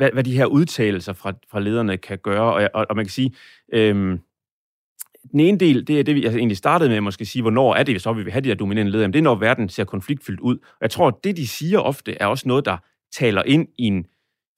hvad, 0.00 0.10
hvad 0.12 0.24
de 0.24 0.36
her 0.36 0.46
udtalelser 0.46 1.12
fra, 1.12 1.32
fra 1.50 1.60
lederne 1.60 1.96
kan 1.96 2.18
gøre, 2.18 2.54
og, 2.54 2.70
og, 2.74 2.86
og 2.90 2.96
man 2.96 3.04
kan 3.04 3.10
sige, 3.10 3.32
øh, 3.72 4.18
den 5.32 5.40
ene 5.40 5.58
del, 5.58 5.86
det 5.86 6.00
er 6.00 6.04
det, 6.04 6.14
vi 6.14 6.24
altså 6.24 6.38
egentlig 6.38 6.56
startede 6.56 6.88
med 6.88 6.96
at 6.96 7.02
måske 7.02 7.24
sige, 7.24 7.42
hvornår 7.42 7.74
er 7.74 7.82
det 7.82 8.02
så, 8.02 8.12
vi 8.12 8.22
vil 8.22 8.32
have 8.32 8.40
de 8.40 8.48
her 8.48 8.54
dominerende 8.54 8.92
ledere. 8.92 9.06
det 9.06 9.16
er, 9.16 9.22
når 9.22 9.34
verden 9.34 9.68
ser 9.68 9.84
konfliktfyldt 9.84 10.40
ud. 10.40 10.56
Og 10.56 10.78
jeg 10.80 10.90
tror, 10.90 11.08
at 11.08 11.14
det, 11.24 11.36
de 11.36 11.48
siger 11.48 11.78
ofte, 11.78 12.16
er 12.20 12.26
også 12.26 12.48
noget, 12.48 12.64
der 12.64 12.76
taler 13.12 13.42
ind 13.42 13.68
i 13.78 13.84
en 13.84 14.06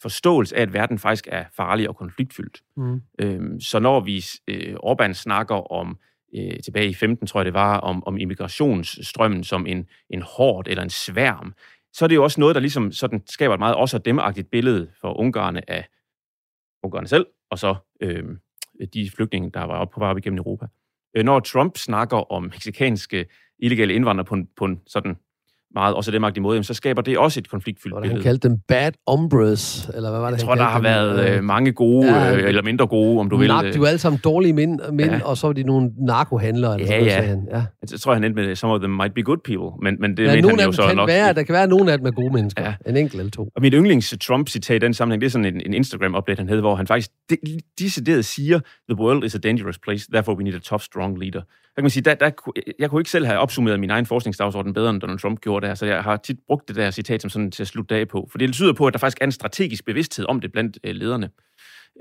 forståelse 0.03 0.57
af, 0.57 0.63
at 0.63 0.73
verden 0.73 0.99
faktisk 0.99 1.29
er 1.31 1.45
farlig 1.57 1.89
og 1.89 1.97
konfliktfyldt. 1.97 2.63
Mm. 2.77 3.01
Øhm, 3.19 3.61
så 3.61 3.79
når 3.79 4.01
vi 4.01 4.25
øh, 4.49 4.75
Orbán 4.75 5.13
snakker 5.13 5.73
om, 5.73 5.99
øh, 6.35 6.61
tilbage 6.65 6.89
i 6.89 6.95
15 6.95 7.27
tror 7.27 7.41
jeg 7.41 7.45
det 7.45 7.55
var, 7.55 7.79
om, 7.79 8.07
om 8.07 8.19
immigrationsstrømmen 8.19 9.45
som 9.45 9.67
en, 9.67 9.87
en 10.11 10.23
hård 10.23 10.69
eller 10.69 10.83
en 10.83 10.91
sværm, 10.91 11.55
så 11.93 12.05
er 12.05 12.07
det 12.07 12.15
jo 12.15 12.23
også 12.23 12.41
noget, 12.41 12.55
der 12.55 12.61
ligesom 12.61 12.93
sådan 12.93 13.23
skaber 13.27 13.55
et 13.55 13.61
meget 13.61 13.75
også 13.75 13.99
demagtigt 13.99 14.51
billede 14.51 14.91
for 15.01 15.19
ungarerne 15.19 15.71
af 15.71 15.89
ungarerne 16.83 17.09
selv, 17.09 17.27
og 17.51 17.59
så 17.59 17.75
øh, 18.01 18.25
de 18.95 19.11
flygtninge, 19.17 19.51
der 19.51 19.65
var 19.65 19.79
oppe 19.79 19.95
på 19.95 20.01
vej 20.01 20.11
op 20.11 20.19
igennem 20.19 20.39
Europa. 20.39 20.67
Øh, 21.17 21.25
når 21.25 21.41
Trump 21.41 21.77
snakker 21.77 22.33
om 22.33 22.43
meksikanske 22.43 23.27
illegale 23.59 23.95
indvandrere 23.95 24.25
på 24.25 24.35
en, 24.35 24.49
på 24.57 24.65
en 24.65 24.81
sådan 24.87 25.17
meget, 25.75 25.95
også 25.95 26.11
det 26.11 26.21
magt 26.21 26.37
imod, 26.37 26.63
så 26.63 26.75
skaber 26.75 27.03
det 27.03 27.19
også 27.19 27.41
et 27.41 27.51
konfliktfyldt 27.51 27.95
billede. 28.03 28.15
Han 28.15 28.23
kaldte 28.23 28.49
dem 28.49 28.59
bad 28.69 28.93
hombres, 29.09 29.91
eller 29.95 30.11
hvad 30.11 30.21
var 30.21 30.31
det, 30.31 30.37
Jeg 30.37 30.47
tror, 30.47 30.55
der 30.55 30.63
har 30.63 30.81
været 30.81 31.31
øh, 31.31 31.45
mange 31.45 31.73
gode, 31.73 32.07
ja, 32.07 32.37
øh, 32.37 32.49
eller 32.49 32.63
mindre 32.63 32.87
gode, 32.87 33.21
om 33.21 33.31
du 33.31 33.37
vil. 33.37 33.49
de 33.49 33.81
var 33.81 33.87
alle 33.87 33.99
sammen 33.99 34.21
dårlige 34.25 34.53
mænd, 34.53 34.81
mænd 34.93 35.11
ja. 35.11 35.25
og 35.25 35.37
så 35.37 35.47
var 35.47 35.55
de 35.55 35.63
nogle 35.63 35.91
narkohandlere. 36.07 36.81
Eller 36.81 36.97
ja, 36.97 37.01
sådan, 37.01 37.25
ja. 37.25 37.29
Han. 37.29 37.49
ja. 37.51 37.65
Jeg 37.91 38.01
tror, 38.01 38.15
han 38.15 38.25
endte 38.25 38.43
med, 38.43 38.55
some 38.55 38.73
of 38.73 38.81
them 38.81 38.91
might 38.91 39.15
be 39.15 39.23
good 39.23 39.39
people, 39.45 39.79
men, 39.83 39.97
men 40.01 40.17
det 40.17 40.25
ja, 40.25 40.35
mente 40.35 40.49
han 40.49 40.61
jo 40.61 40.73
så 40.73 40.87
kan 40.87 40.97
nok. 40.97 41.09
Være, 41.09 41.33
der 41.33 41.43
kan 41.43 41.53
være 41.53 41.67
nogle 41.67 41.93
af 41.93 41.99
dem 41.99 42.07
er 42.07 42.11
gode 42.11 42.33
mennesker, 42.33 42.63
ja. 42.63 42.75
en 42.87 42.97
enkelt 42.97 43.21
eller 43.21 43.31
to. 43.31 43.43
Og 43.57 43.63
mit 43.63 43.75
yndlings 43.77 44.15
Trump-citat 44.21 44.77
i 44.77 44.79
den 44.79 44.95
sammenhæng, 44.95 45.21
det 45.21 45.27
er 45.27 45.31
sådan 45.31 45.55
en, 45.55 45.63
en 45.67 45.75
Instagram-update, 45.75 46.37
han 46.39 46.49
havde, 46.49 46.61
hvor 46.61 46.75
han 46.75 46.87
faktisk 46.87 47.11
decideret 47.79 48.25
siger, 48.25 48.61
the 48.91 48.99
world 48.99 49.25
is 49.25 49.35
a 49.35 49.39
dangerous 49.39 49.79
place, 49.79 50.07
therefore 50.13 50.37
we 50.37 50.45
need 50.45 50.55
a 50.55 50.59
tough, 50.59 50.83
strong 50.83 51.19
leader 51.19 51.43
kan 51.77 51.85
man 51.85 51.91
sige, 51.91 52.03
der, 52.03 52.15
der, 52.15 52.31
jeg 52.79 52.91
kunne 52.91 53.01
ikke 53.01 53.11
selv 53.11 53.27
have 53.27 53.39
opsummeret 53.39 53.81
min 53.81 53.91
egen 53.91 54.07
forskningsdagsorden 54.07 54.75
bedre, 54.75 54.91
end 54.91 55.01
Donald 55.01 55.19
Trump 55.19 55.41
gjorde 55.41 55.69
det 55.69 55.79
så 55.79 55.87
jeg 55.87 56.03
har 56.03 56.17
tit 56.17 56.39
brugt 56.47 56.69
det 56.69 56.77
der 56.77 56.91
citat 56.91 57.23
som 57.23 57.31
sådan 57.31 57.51
til 57.51 57.63
at 57.63 57.67
slutte 57.67 57.95
af 57.95 58.09
på. 58.09 58.29
For 58.31 58.39
det 58.39 58.53
tyder 58.53 58.73
på, 58.73 58.87
at 58.87 58.93
der 58.93 58.99
faktisk 58.99 59.19
er 59.21 59.25
en 59.25 59.33
strategisk 59.33 59.85
bevidsthed 59.85 60.27
om 60.29 60.41
det 60.41 60.53
blandt 60.53 60.79
øh, 60.85 60.95
lederne, 60.95 61.31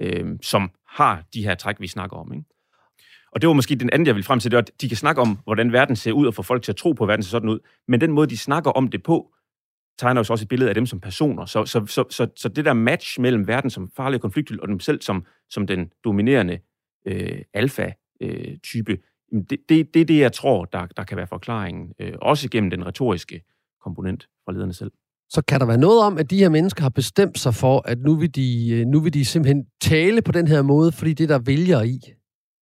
øh, 0.01 0.25
som 0.41 0.71
har 0.87 1.23
de 1.33 1.43
her 1.43 1.55
træk, 1.55 1.75
vi 1.79 1.87
snakker 1.87 2.17
om. 2.17 2.33
Ikke? 2.33 2.45
Og 3.31 3.41
det 3.41 3.47
var 3.47 3.53
måske 3.53 3.75
den 3.75 3.89
anden, 3.93 4.07
jeg 4.07 4.15
vil 4.15 4.23
frem 4.23 4.39
til, 4.39 4.51
det 4.51 4.55
var, 4.55 4.61
at 4.61 4.71
de 4.81 4.87
kan 4.87 4.97
snakke 4.97 5.21
om, 5.21 5.39
hvordan 5.43 5.73
verden 5.73 5.95
ser 5.95 6.11
ud, 6.11 6.27
og 6.27 6.33
få 6.33 6.41
folk 6.41 6.63
til 6.63 6.71
at 6.71 6.75
tro 6.75 6.91
på, 6.91 7.03
at 7.03 7.07
verden 7.07 7.23
ser 7.23 7.29
sådan 7.29 7.49
ud. 7.49 7.59
Men 7.87 8.01
den 8.01 8.11
måde, 8.11 8.27
de 8.29 8.37
snakker 8.37 8.71
om 8.71 8.87
det 8.87 9.03
på, 9.03 9.33
tegner 9.97 10.21
jo 10.21 10.33
også 10.33 10.43
et 10.45 10.47
billede 10.49 10.69
af 10.69 10.75
dem 10.75 10.85
som 10.85 10.99
personer. 10.99 11.45
Så, 11.45 11.65
så, 11.65 11.85
så, 11.85 12.03
så, 12.09 12.27
så 12.35 12.49
det 12.49 12.65
der 12.65 12.73
match 12.73 13.19
mellem 13.19 13.47
verden 13.47 13.69
som 13.69 13.91
farlig 13.95 14.23
og 14.23 14.31
og 14.61 14.67
dem 14.67 14.79
selv 14.79 15.01
som, 15.01 15.25
som 15.49 15.67
den 15.67 15.91
dominerende 16.03 16.59
øh, 17.07 17.41
alfa-type, 17.53 18.91
øh, 18.91 18.97
det, 19.31 19.57
det, 19.69 19.93
det 19.93 20.01
er 20.01 20.05
det, 20.05 20.19
jeg 20.19 20.33
tror, 20.33 20.65
der, 20.65 20.85
der 20.97 21.03
kan 21.03 21.17
være 21.17 21.27
forklaringen, 21.27 21.93
øh, 21.99 22.13
også 22.21 22.49
gennem 22.49 22.69
den 22.69 22.85
retoriske 22.85 23.41
komponent 23.83 24.27
fra 24.45 24.53
lederne 24.53 24.73
selv. 24.73 24.91
Så 25.29 25.41
kan 25.47 25.59
der 25.59 25.65
være 25.65 25.77
noget 25.77 26.01
om, 26.03 26.17
at 26.17 26.29
de 26.29 26.37
her 26.37 26.49
mennesker 26.49 26.81
har 26.81 26.89
bestemt 26.89 27.39
sig 27.39 27.55
for, 27.55 27.81
at 27.85 27.99
nu 27.99 28.15
vil 28.15 28.35
de, 28.35 28.69
øh, 28.71 28.85
nu 28.85 28.99
vil 28.99 29.13
de 29.13 29.25
simpelthen 29.25 29.65
tale 29.81 30.21
på 30.21 30.31
den 30.31 30.47
her 30.47 30.61
måde, 30.61 30.91
fordi 30.91 31.13
det 31.13 31.29
der 31.29 31.39
vælger 31.39 31.81
i? 31.81 31.99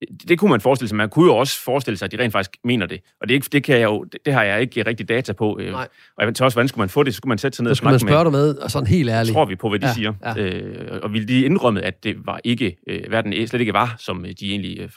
Det, 0.01 0.29
det 0.29 0.39
kunne 0.39 0.51
man 0.51 0.61
forestille 0.61 0.89
sig. 0.89 0.95
Man 0.95 1.09
kunne 1.09 1.25
jo 1.25 1.37
også 1.37 1.63
forestille 1.63 1.97
sig, 1.97 2.05
at 2.05 2.11
de 2.11 2.17
rent 2.17 2.31
faktisk 2.31 2.57
mener 2.63 2.85
det. 2.85 2.99
Og 3.21 3.29
det, 3.29 3.53
det, 3.53 3.63
kan 3.63 3.75
jeg 3.75 3.83
jo, 3.83 4.03
det, 4.03 4.25
det 4.25 4.33
har 4.33 4.43
jeg 4.43 4.61
ikke 4.61 4.85
rigtig 4.85 5.09
data 5.09 5.33
på. 5.33 5.59
Øh, 5.59 5.71
Nej. 5.71 5.87
Og 6.17 6.25
jeg 6.25 6.41
også, 6.41 6.55
hvordan 6.55 6.67
skulle 6.67 6.81
man 6.81 6.89
få 6.89 7.03
det? 7.03 7.13
Så 7.13 7.17
skulle 7.17 7.29
man 7.29 7.37
sætte 7.37 7.55
sig 7.55 7.63
ned 7.63 7.71
og 7.71 7.77
snakke 7.77 7.93
med... 7.93 7.99
Så 7.99 8.03
skulle 8.03 8.13
man 8.13 8.31
spørge 8.31 8.45
dig 8.45 8.55
med, 8.55 8.63
og 8.63 8.71
sådan 8.71 8.87
helt 8.87 9.09
ærligt. 9.09 9.33
Tror 9.33 9.45
vi 9.45 9.55
på, 9.55 9.69
hvad 9.69 9.79
de 9.79 9.87
ja, 9.87 9.93
siger. 9.93 10.13
Ja. 10.25 10.37
Øh, 10.37 10.99
og 11.03 11.13
ville 11.13 11.27
de 11.27 11.41
indrømme, 11.41 11.81
at 11.81 12.03
det 12.03 12.15
var 12.25 12.39
ikke, 12.43 12.77
øh, 12.87 13.11
verden 13.11 13.47
slet 13.47 13.59
ikke 13.59 13.73
var, 13.73 13.95
som 13.99 14.25
de 14.39 14.51
egentlig 14.51 14.79
øh, 14.79 14.89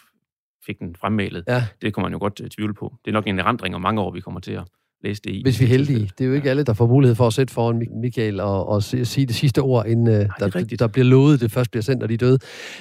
fik 0.66 0.78
den 0.78 0.96
fremmalet. 0.96 1.44
Ja. 1.48 1.66
Det 1.82 1.94
kommer 1.94 2.08
man 2.08 2.12
jo 2.12 2.18
godt 2.18 2.40
uh, 2.40 2.46
tvivle 2.46 2.74
på. 2.74 2.94
Det 3.04 3.10
er 3.10 3.12
nok 3.12 3.26
en 3.26 3.38
erindring 3.38 3.74
om 3.74 3.80
mange 3.80 4.00
år, 4.00 4.10
vi 4.10 4.20
kommer 4.20 4.40
til 4.40 4.52
at 4.52 4.64
læse 5.04 5.22
det 5.24 5.30
i. 5.30 5.42
Hvis 5.42 5.60
vi 5.60 5.64
er 5.64 5.68
heldige. 5.68 6.10
Det 6.18 6.24
er 6.24 6.28
jo 6.28 6.34
ikke 6.34 6.44
ja. 6.44 6.50
alle, 6.50 6.62
der 6.64 6.72
får 6.72 6.86
mulighed 6.86 7.14
for 7.14 7.26
at 7.26 7.32
sætte 7.32 7.54
foran 7.54 7.88
Michael 8.02 8.40
og, 8.40 8.68
og 8.68 8.82
sige 8.82 9.26
det 9.26 9.34
sidste 9.34 9.58
ord, 9.58 9.86
inden 9.86 10.06
uh, 10.06 10.14
Nej, 10.14 10.26
der, 10.38 10.76
der 10.78 10.86
bliver 10.86 11.04
lovet, 11.04 11.40
det 11.40 11.52
først 11.52 11.70
bliver 11.70 11.82
sendt, 11.82 12.02
og 12.02 12.08
de 12.08 12.14
er 12.14 12.18
døde. 12.18 12.38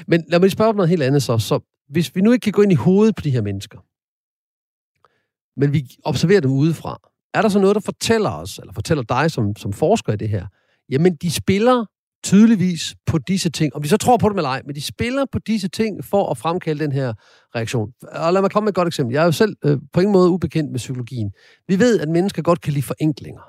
Men 0.08 0.24
lad 0.28 0.40
mig 0.40 0.46
lige 0.46 0.52
spørge 0.52 0.70
om 0.70 0.76
noget 0.76 0.90
helt 0.90 1.04
andet 1.04 1.24
så. 1.24 1.38
så. 1.38 1.60
Hvis 1.90 2.16
vi 2.16 2.22
nu 2.22 2.32
ikke 2.32 2.44
kan 2.44 2.54
gå 2.54 2.62
ind 2.62 2.72
i 2.72 2.76
hovedet 2.76 3.16
på 3.16 3.22
de 3.22 3.32
her 3.32 3.42
mennesker, 3.42 3.80
men 5.60 5.74
vi 5.74 5.88
observerer 6.04 6.42
dem 6.42 6.52
udefra, 6.52 7.00
er 7.34 7.42
der 7.42 7.50
så 7.50 7.60
noget, 7.60 7.76
der 7.76 7.82
fortæller 7.82 8.30
os, 8.30 8.58
eller 8.58 8.74
fortæller 8.74 9.04
dig 9.04 9.32
som, 9.32 9.56
som 9.56 9.74
forsker 9.74 10.14
i 10.14 10.16
det 10.16 10.30
her, 10.30 10.48
jamen 10.90 11.16
de 11.16 11.32
spiller 11.32 11.86
tydeligvis 12.24 12.96
på 13.06 13.18
disse 13.18 13.50
ting. 13.50 13.76
Om 13.76 13.82
de 13.82 13.90
så 13.90 13.98
tror 13.98 14.18
på 14.18 14.30
dem 14.30 14.38
eller 14.38 14.50
ej, 14.50 14.62
men 14.66 14.76
de 14.76 14.82
spiller 14.82 15.26
på 15.32 15.40
disse 15.40 15.68
ting 15.68 16.06
for 16.06 16.32
at 16.32 16.38
fremkalde 16.38 16.84
den 16.84 16.92
her 16.92 17.14
reaktion. 17.56 17.92
Og 18.12 18.34
lad 18.34 18.42
mig 18.42 18.52
komme 18.52 18.66
med 18.66 18.72
et 18.72 18.76
godt 18.76 18.88
eksempel. 18.88 19.14
Jeg 19.14 19.22
er 19.22 19.26
jo 19.26 19.32
selv 19.32 19.56
øh, 19.66 19.78
på 19.94 20.00
ingen 20.00 20.14
måde 20.14 20.30
ubekendt 20.30 20.72
med 20.72 20.80
psykologien. 20.80 21.32
Vi 21.68 21.80
ved, 21.80 22.00
at 22.00 22.10
mennesker 22.10 22.42
godt 22.42 22.62
kan 22.62 22.74
lide 22.74 22.84
forenklinger. 22.84 23.42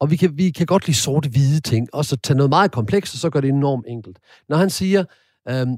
Og 0.00 0.10
vi 0.10 0.16
kan, 0.16 0.30
vi 0.36 0.50
kan 0.50 0.66
godt 0.66 0.86
lide 0.86 0.96
sorte-hvide 0.96 1.60
ting, 1.60 1.88
og 1.92 2.04
så 2.04 2.16
tage 2.16 2.36
noget 2.36 2.50
meget 2.50 2.72
komplekst, 2.72 3.14
og 3.14 3.18
så 3.18 3.30
gør 3.30 3.40
det 3.40 3.48
enormt 3.48 3.84
enkelt. 3.88 4.18
Når 4.48 4.56
han 4.56 4.70
siger, 4.70 5.04
øhm, 5.48 5.76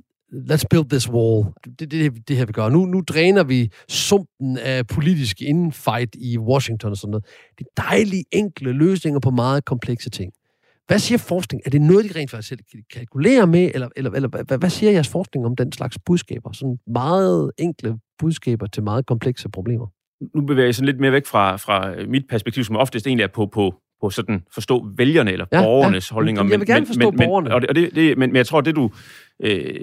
let's 0.50 0.64
build 0.70 0.90
this 0.90 1.08
wall. 1.10 1.44
Det 1.78 1.82
er 1.82 1.86
det, 1.86 2.28
det 2.28 2.36
her, 2.36 2.46
vi 2.46 2.52
gør. 2.52 2.68
Nu, 2.68 2.86
nu 2.86 3.00
dræner 3.00 3.44
vi 3.44 3.70
sumpen 3.88 4.58
af 4.58 4.86
politisk 4.86 5.40
infight 5.40 6.14
i 6.14 6.38
Washington 6.38 6.90
og 6.90 6.96
sådan 6.96 7.10
noget. 7.10 7.24
Det 7.58 7.66
er 7.66 7.82
dejlige, 7.82 8.24
enkle 8.32 8.72
løsninger 8.72 9.20
på 9.20 9.30
meget 9.30 9.64
komplekse 9.64 10.10
ting. 10.10 10.32
Hvad 10.86 10.98
siger 10.98 11.18
forskning? 11.18 11.62
Er 11.66 11.70
det 11.70 11.80
noget, 11.82 12.04
de 12.04 12.18
rent 12.18 12.30
faktisk 12.30 12.48
selv 12.48 12.60
kan 12.72 12.82
kalkulere 12.92 13.46
med, 13.46 13.70
eller, 13.74 13.88
eller, 13.96 14.10
eller 14.10 14.28
hvad, 14.28 14.58
hvad 14.58 14.70
siger 14.70 14.92
jeres 14.92 15.08
forskning 15.08 15.46
om 15.46 15.56
den 15.56 15.72
slags 15.72 15.98
budskaber? 16.06 16.52
Sådan 16.52 16.78
meget 16.86 17.52
enkle 17.58 17.98
budskaber 18.18 18.66
til 18.66 18.82
meget 18.82 19.06
komplekse 19.06 19.48
problemer. 19.48 19.86
Nu 20.34 20.40
bevæger 20.40 20.66
jeg 20.66 20.74
sådan 20.74 20.86
lidt 20.86 21.00
mere 21.00 21.12
væk 21.12 21.26
fra, 21.26 21.56
fra 21.56 21.94
mit 22.08 22.24
perspektiv, 22.28 22.64
som 22.64 22.76
oftest 22.76 23.06
egentlig 23.06 23.24
er 23.24 23.28
på, 23.28 23.46
på, 23.46 23.74
på 24.00 24.10
sådan 24.10 24.42
forstå 24.54 24.86
vælgerne 24.96 25.32
eller 25.32 25.46
ja, 25.52 25.62
borgernes 25.62 26.10
ja. 26.10 26.14
holdninger. 26.14 26.44
Jeg 26.50 26.60
vil 26.60 26.66
gerne 26.66 26.86
forstå 26.86 27.10
men, 27.10 27.18
borgerne. 27.18 27.44
Men, 27.44 27.52
og 27.52 27.60
det, 27.60 27.68
og 27.68 27.74
det, 27.74 27.94
det, 27.94 28.18
men, 28.18 28.30
men 28.30 28.36
jeg 28.36 28.46
tror, 28.46 28.60
det 28.60 28.76
du... 28.76 28.90
Øh, 29.40 29.74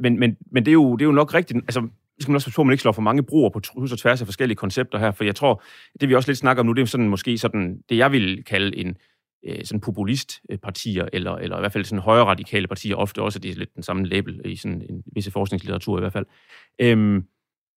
men, 0.00 0.18
men, 0.18 0.36
men 0.52 0.64
det, 0.64 0.70
er 0.70 0.72
jo, 0.72 0.96
det 0.96 1.02
er 1.02 1.06
jo 1.06 1.12
nok 1.12 1.34
rigtigt... 1.34 1.58
Altså, 1.58 1.88
skal 2.20 2.30
man 2.30 2.34
også 2.34 2.46
passe 2.46 2.56
på, 2.56 2.62
at 2.62 2.66
man 2.66 2.72
ikke 2.72 2.82
slår 2.82 2.92
for 2.92 3.02
mange 3.02 3.22
broer 3.22 3.50
på 3.50 3.60
kryds 3.60 3.92
og 3.92 3.98
tværs 3.98 4.20
af 4.20 4.26
forskellige 4.26 4.56
koncepter 4.56 4.98
her, 4.98 5.10
for 5.10 5.24
jeg 5.24 5.34
tror, 5.34 5.62
det 6.00 6.08
vi 6.08 6.14
også 6.14 6.28
lidt 6.28 6.38
snakker 6.38 6.60
om 6.60 6.66
nu, 6.66 6.72
det 6.72 6.82
er 6.82 6.86
sådan 6.86 7.08
måske 7.08 7.38
sådan, 7.38 7.78
det 7.88 7.96
jeg 7.96 8.12
vil 8.12 8.44
kalde 8.44 8.76
en 8.76 8.96
øh, 9.46 9.64
sådan 9.64 9.80
populistpartier, 9.80 11.08
eller, 11.12 11.32
eller 11.32 11.56
i 11.56 11.60
hvert 11.60 11.72
fald 11.72 11.84
sådan 11.84 12.02
højre 12.02 12.24
radikale 12.24 12.66
partier, 12.66 12.96
ofte 12.96 13.22
også, 13.22 13.38
det 13.38 13.50
er 13.50 13.54
lidt 13.54 13.74
den 13.74 13.82
samme 13.82 14.06
label 14.06 14.40
i 14.44 14.56
sådan 14.56 14.82
en 14.90 15.02
visse 15.06 15.30
forskningslitteratur 15.30 15.98
i 15.98 16.00
hvert 16.00 16.12
fald. 16.12 16.26
Øhm, 16.78 17.24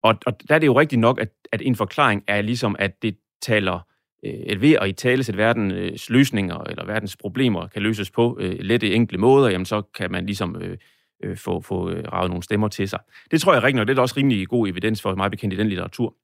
og, 0.04 0.16
og 0.26 0.34
der 0.50 0.56
er 0.56 0.60
det 0.60 0.68
jo 0.68 0.80
rigtigt 0.80 1.00
nok, 1.00 1.22
at, 1.22 1.30
at 1.52 1.62
en 1.62 1.76
forklaring 1.76 2.24
er 2.28 2.42
ligesom, 2.42 2.76
at 2.80 3.02
det 3.02 3.18
taler 3.42 3.80
øh, 4.26 4.62
ved 4.62 4.74
at 4.74 4.90
i 4.90 4.94
tale 4.94 5.26
at 5.30 5.38
verdens 5.38 5.74
øh, 5.74 6.16
løsninger 6.16 6.64
eller 6.64 6.86
verdens 6.86 7.18
problemer 7.18 7.68
kan 7.68 7.82
løses 7.82 8.12
på 8.12 8.38
øh, 8.40 8.60
lette, 8.60 8.94
enkle 8.94 9.18
måder, 9.18 9.50
jamen 9.50 9.66
så 9.66 9.82
kan 9.82 10.12
man 10.12 10.26
ligesom 10.26 10.56
øh, 10.62 10.78
øh, 11.24 11.38
få, 11.38 11.62
få 11.62 11.90
øh, 11.90 12.04
ravet 12.14 12.30
nogle 12.30 12.44
stemmer 12.44 12.68
til 12.68 12.90
sig. 12.90 13.00
Det 13.32 13.42
tror 13.42 13.54
jeg 13.54 13.64
rigtig 13.64 13.76
nok, 13.76 13.88
det 13.88 13.98
er 13.98 14.02
også 14.02 14.18
rimelig 14.18 14.48
god 14.48 14.68
evidens 14.68 15.02
for 15.02 15.16
mig 15.16 15.32
bekendt 15.32 15.54
i 15.54 15.58
den 15.58 15.68
litteratur. 15.68 16.16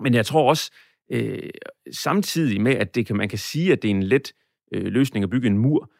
Men 0.00 0.14
jeg 0.14 0.26
tror 0.26 0.48
også, 0.48 0.72
øh, 1.12 1.50
samtidig 1.92 2.60
med, 2.60 2.72
at 2.72 2.94
det 2.94 3.06
kan, 3.06 3.16
man 3.16 3.28
kan 3.28 3.38
sige, 3.38 3.72
at 3.72 3.82
det 3.82 3.88
er 3.88 3.94
en 3.94 4.02
let 4.02 4.32
øh, 4.72 4.84
løsning 4.84 5.22
at 5.22 5.30
bygge 5.30 5.46
en 5.46 5.58
mur, 5.58 5.90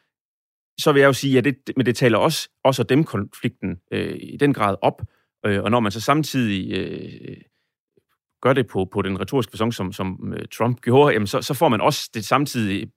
så 0.79 0.91
vil 0.91 0.99
jeg 0.99 1.07
jo 1.07 1.13
sige, 1.13 1.37
at 1.37 1.43
det, 1.43 1.57
men 1.77 1.85
det 1.85 1.95
taler 1.95 2.17
også, 2.17 2.49
også 2.63 2.83
dem 2.83 3.03
konflikten 3.03 3.77
øh, 3.91 4.17
i 4.19 4.37
den 4.37 4.53
grad 4.53 4.75
op, 4.81 5.01
øh, 5.45 5.63
og 5.63 5.71
når 5.71 5.79
man 5.79 5.91
så 5.91 6.01
samtidig 6.01 6.71
øh, 6.73 7.37
gør 8.41 8.53
det 8.53 8.67
på, 8.67 8.85
på 8.85 9.01
den 9.01 9.19
retoriske 9.19 9.51
fasong, 9.51 9.73
som, 9.73 9.93
som 9.93 10.33
øh, 10.37 10.45
Trump 10.47 10.81
gjorde, 10.81 11.13
jamen 11.13 11.27
så, 11.27 11.41
så 11.41 11.53
får 11.53 11.69
man 11.69 11.81
også 11.81 12.09
det 12.13 12.25
samtidig 12.25 12.91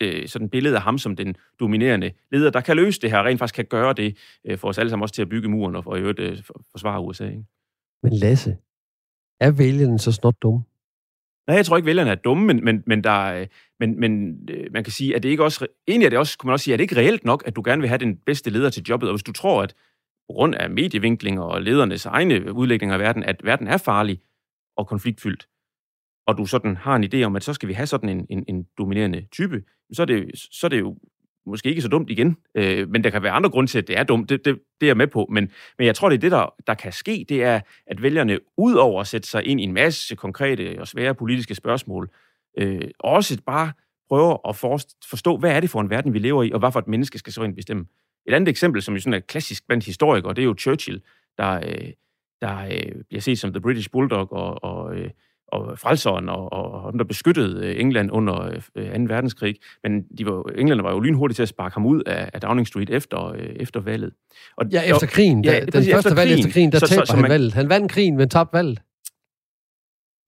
øh, 0.00 0.28
sådan 0.28 0.48
billede 0.50 0.76
af 0.76 0.82
ham 0.82 0.98
som 0.98 1.16
den 1.16 1.34
dominerende 1.60 2.12
leder, 2.32 2.50
der 2.50 2.60
kan 2.60 2.76
løse 2.76 3.00
det 3.00 3.10
her, 3.10 3.22
rent 3.22 3.38
faktisk 3.38 3.54
kan 3.54 3.64
gøre 3.64 3.92
det 3.92 4.16
øh, 4.44 4.58
for 4.58 4.68
os 4.68 4.78
alle 4.78 4.90
sammen 4.90 5.02
også 5.02 5.14
til 5.14 5.22
at 5.22 5.28
bygge 5.28 5.48
muren 5.48 5.76
og 5.76 5.98
i 5.98 6.00
øvrigt 6.00 6.20
øh, 6.20 6.42
forsvare 6.70 7.00
USA. 7.00 7.24
Ikke? 7.24 7.44
Men 8.02 8.12
Lasse, 8.12 8.56
er 9.40 9.50
vælgerne 9.50 9.98
så 9.98 10.12
snot 10.12 10.34
dumme? 10.42 10.62
Nej, 11.48 11.56
jeg 11.56 11.66
tror 11.66 11.76
ikke, 11.76 11.86
vælgerne 11.86 12.10
er 12.10 12.14
dumme, 12.14 12.46
men, 12.46 12.64
men, 12.64 12.82
men, 12.86 13.04
der, 13.04 13.46
men, 13.80 14.00
men 14.00 14.38
øh, 14.50 14.72
man 14.72 14.84
kan 14.84 14.92
sige, 14.92 15.16
at 15.16 15.22
det 15.22 15.28
ikke 15.28 15.44
også... 15.44 15.66
Egentlig 15.88 16.06
er 16.06 16.10
det 16.10 16.18
også, 16.18 16.38
kunne 16.38 16.48
man 16.48 16.52
også 16.52 16.64
sige, 16.64 16.74
at 16.74 16.78
det 16.78 16.84
ikke 16.84 16.96
reelt 16.96 17.24
nok, 17.24 17.42
at 17.46 17.56
du 17.56 17.62
gerne 17.64 17.80
vil 17.80 17.88
have 17.88 17.98
den 17.98 18.16
bedste 18.16 18.50
leder 18.50 18.70
til 18.70 18.82
jobbet, 18.88 19.08
og 19.08 19.14
hvis 19.14 19.22
du 19.22 19.32
tror, 19.32 19.62
at 19.62 19.74
på 20.28 20.32
grund 20.32 20.54
af 20.54 20.70
medievinkling 20.70 21.40
og 21.40 21.62
ledernes 21.62 22.06
egne 22.06 22.52
udlægninger 22.52 22.94
af 22.94 23.00
verden, 23.00 23.22
at 23.22 23.40
verden 23.44 23.66
er 23.66 23.76
farlig 23.76 24.20
og 24.76 24.86
konfliktfyldt, 24.86 25.48
og 26.26 26.38
du 26.38 26.46
sådan 26.46 26.76
har 26.76 26.96
en 26.96 27.04
idé 27.04 27.22
om, 27.22 27.36
at 27.36 27.44
så 27.44 27.52
skal 27.52 27.68
vi 27.68 27.74
have 27.74 27.86
sådan 27.86 28.08
en, 28.08 28.26
en, 28.30 28.44
en 28.48 28.66
dominerende 28.78 29.26
type, 29.32 29.62
så 29.92 30.02
er, 30.02 30.06
det, 30.06 30.30
så 30.34 30.66
er 30.66 30.68
det 30.68 30.80
jo 30.80 30.98
måske 31.48 31.68
ikke 31.68 31.82
så 31.82 31.88
dumt 31.88 32.10
igen. 32.10 32.36
Øh, 32.54 32.88
men 32.88 33.04
der 33.04 33.10
kan 33.10 33.22
være 33.22 33.32
andre 33.32 33.50
grunde 33.50 33.70
til, 33.70 33.78
at 33.78 33.88
det 33.88 33.98
er 33.98 34.02
dumt. 34.02 34.28
Det, 34.28 34.44
det, 34.44 34.58
det 34.80 34.86
er 34.86 34.88
jeg 34.88 34.96
med 34.96 35.06
på. 35.06 35.26
Men, 35.30 35.50
men 35.78 35.86
jeg 35.86 35.94
tror, 35.94 36.08
det 36.08 36.16
er 36.16 36.20
det, 36.20 36.30
der, 36.30 36.54
der 36.66 36.74
kan 36.74 36.92
ske, 36.92 37.26
det 37.28 37.42
er, 37.42 37.60
at 37.86 38.02
vælgerne, 38.02 38.38
udover 38.56 39.00
at 39.00 39.06
sætte 39.06 39.28
sig 39.28 39.46
ind 39.46 39.60
i 39.60 39.64
en 39.64 39.72
masse 39.72 40.16
konkrete 40.16 40.76
og 40.80 40.88
svære 40.88 41.14
politiske 41.14 41.54
spørgsmål, 41.54 42.10
øh, 42.58 42.88
også 42.98 43.42
bare 43.46 43.72
prøver 44.08 44.48
at 44.48 44.56
forstå, 45.10 45.36
hvad 45.36 45.50
er 45.50 45.60
det 45.60 45.70
for 45.70 45.80
en 45.80 45.90
verden, 45.90 46.14
vi 46.14 46.18
lever 46.18 46.42
i, 46.42 46.50
og 46.52 46.58
hvad 46.58 46.72
for 46.72 46.78
et 46.78 46.88
menneske 46.88 47.18
skal 47.18 47.32
så 47.32 47.42
ind 47.42 47.56
bestemme. 47.56 47.86
Et 48.26 48.34
andet 48.34 48.48
eksempel, 48.48 48.82
som 48.82 48.94
jo 48.94 49.00
sådan 49.00 49.14
er 49.14 49.20
klassisk 49.20 49.66
blandt 49.66 49.84
historikere, 49.84 50.34
det 50.34 50.42
er 50.42 50.46
jo 50.46 50.54
Churchill, 50.58 51.02
der, 51.38 51.52
øh, 51.52 51.92
der 52.40 52.58
øh, 52.58 53.02
bliver 53.08 53.20
set 53.20 53.38
som 53.38 53.52
The 53.52 53.60
British 53.60 53.90
Bulldog, 53.90 54.32
og, 54.32 54.64
og 54.64 54.96
øh, 54.96 55.10
og 55.52 55.78
frelseren 55.78 56.28
og, 56.28 56.52
og, 56.52 56.70
og 56.70 56.92
dem, 56.92 56.98
der 56.98 57.04
beskyttede 57.04 57.66
øh, 57.66 57.80
England 57.80 58.10
under 58.12 58.60
2. 58.74 58.80
Øh, 58.80 59.08
verdenskrig. 59.08 59.56
Men 59.82 60.02
de 60.18 60.26
var, 60.26 60.42
England 60.58 60.80
var 60.80 60.92
jo 60.92 61.00
lynhurtigt 61.00 61.36
til 61.36 61.42
at 61.42 61.48
sparke 61.48 61.74
ham 61.74 61.86
ud 61.86 62.02
af, 62.06 62.30
af 62.32 62.40
Downing 62.40 62.66
Street 62.66 62.90
efter, 62.90 63.26
øh, 63.26 63.48
efter 63.56 63.80
valget. 63.80 64.12
Og, 64.56 64.66
ja, 64.72 64.82
efter 64.82 65.06
krigen. 65.06 65.44
Ja, 65.44 65.60
den 65.60 65.72
første 65.72 65.90
efter 65.90 66.14
valg 66.14 66.32
efter 66.32 66.50
krigen, 66.50 66.72
der 66.72 66.78
så, 66.78 66.86
taber 66.86 67.04
så, 67.04 67.10
så 67.10 67.12
han 67.12 67.22
man, 67.22 67.30
valget. 67.30 67.54
Han 67.54 67.68
vandt 67.68 67.92
krigen, 67.92 68.16
men 68.16 68.28
tabte 68.28 68.56
valget. 68.56 68.78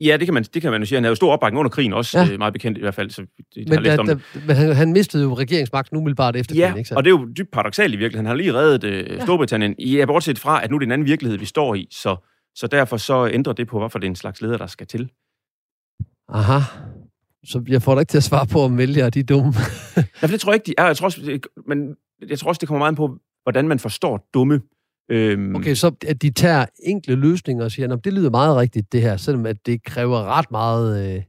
Ja, 0.00 0.16
det 0.16 0.26
kan, 0.26 0.35
man, 0.35 0.42
det 0.42 0.62
kan 0.62 0.70
man 0.70 0.80
jo 0.80 0.87
sige. 0.87 0.96
Han 0.96 1.04
havde 1.04 1.11
jo 1.11 1.16
stor 1.16 1.33
opbakning 1.33 1.59
under 1.59 1.70
krigen 1.70 1.92
også, 1.92 2.18
ja. 2.18 2.37
meget 2.38 2.52
bekendt 2.52 2.78
i 2.78 2.80
hvert 2.80 2.94
fald. 2.94 3.11
Så 3.11 3.22
det, 3.54 3.68
men, 3.68 3.83
da, 3.85 3.96
da, 3.96 4.16
men 4.46 4.56
han, 4.56 4.72
han 4.72 4.92
mistede 4.92 5.22
jo 5.22 5.35
regeringsmagten 5.35 5.96
umiddelbart 5.96 6.37
efter 6.37 6.56
ja, 6.56 6.66
krigen, 6.66 6.78
ikke 6.78 6.88
så? 6.88 6.94
og 6.94 7.04
det 7.04 7.11
er 7.11 7.18
jo 7.18 7.28
dybt 7.38 7.50
paradoxalt 7.50 7.94
i 7.94 7.96
virkeligheden. 7.96 8.26
Han 8.26 8.37
har 8.37 8.42
lige 8.42 8.54
reddet 8.54 8.85
øh, 8.85 9.11
ja. 9.11 9.20
Storbritannien, 9.20 9.74
i, 9.78 10.04
bortset 10.06 10.38
fra, 10.38 10.64
at 10.64 10.70
nu 10.70 10.76
er 10.76 10.78
det 10.78 10.87
en 10.87 10.92
anden 10.92 11.06
virkelighed, 11.06 11.38
vi 11.38 11.44
står 11.44 11.74
i, 11.74 11.88
så, 11.90 12.16
så 12.54 12.66
derfor 12.66 12.96
så 12.96 13.28
ændrer 13.28 13.52
det 13.52 13.68
på, 13.68 13.78
hvorfor 13.78 13.98
det 13.98 14.06
er 14.06 14.10
en 14.10 14.16
slags 14.16 14.40
leder, 14.40 14.58
der 14.58 14.66
skal 14.66 14.86
til. 14.86 15.10
Aha. 16.28 16.58
Så 17.44 17.64
jeg 17.68 17.82
får 17.82 17.94
dig 17.94 18.00
ikke 18.00 18.10
til 18.10 18.16
at 18.18 18.24
svare 18.24 18.46
på, 18.46 18.60
om 18.60 18.78
vælgere 18.78 19.10
de 19.10 19.20
er 19.20 19.24
dumme. 19.24 19.52
ja, 19.96 20.02
for 20.20 20.26
det 20.26 20.40
tror 20.40 20.52
jeg 20.52 20.56
ikke, 20.56 20.66
de 20.66 20.74
er. 20.78 20.86
Jeg 20.86 20.96
tror 20.96 21.04
også, 21.04 21.40
men 21.66 21.96
jeg 22.28 22.38
tror 22.38 22.48
også, 22.48 22.58
det 22.58 22.68
kommer 22.68 22.78
meget 22.78 22.96
på, 22.96 23.18
hvordan 23.42 23.68
man 23.68 23.78
forstår 23.78 24.28
dumme. 24.34 24.60
Øhm... 25.08 25.56
Okay, 25.56 25.74
så 25.74 25.92
at 26.06 26.22
de 26.22 26.30
tager 26.30 26.66
enkle 26.82 27.14
løsninger 27.14 27.64
og 27.64 27.70
siger, 27.70 27.92
at 27.92 28.04
det 28.04 28.12
lyder 28.12 28.30
meget 28.30 28.56
rigtigt, 28.56 28.92
det 28.92 29.02
her, 29.02 29.16
selvom 29.16 29.46
at 29.46 29.66
det 29.66 29.82
kræver 29.84 30.24
ret 30.24 30.50
meget... 30.50 31.16
Øh... 31.16 31.22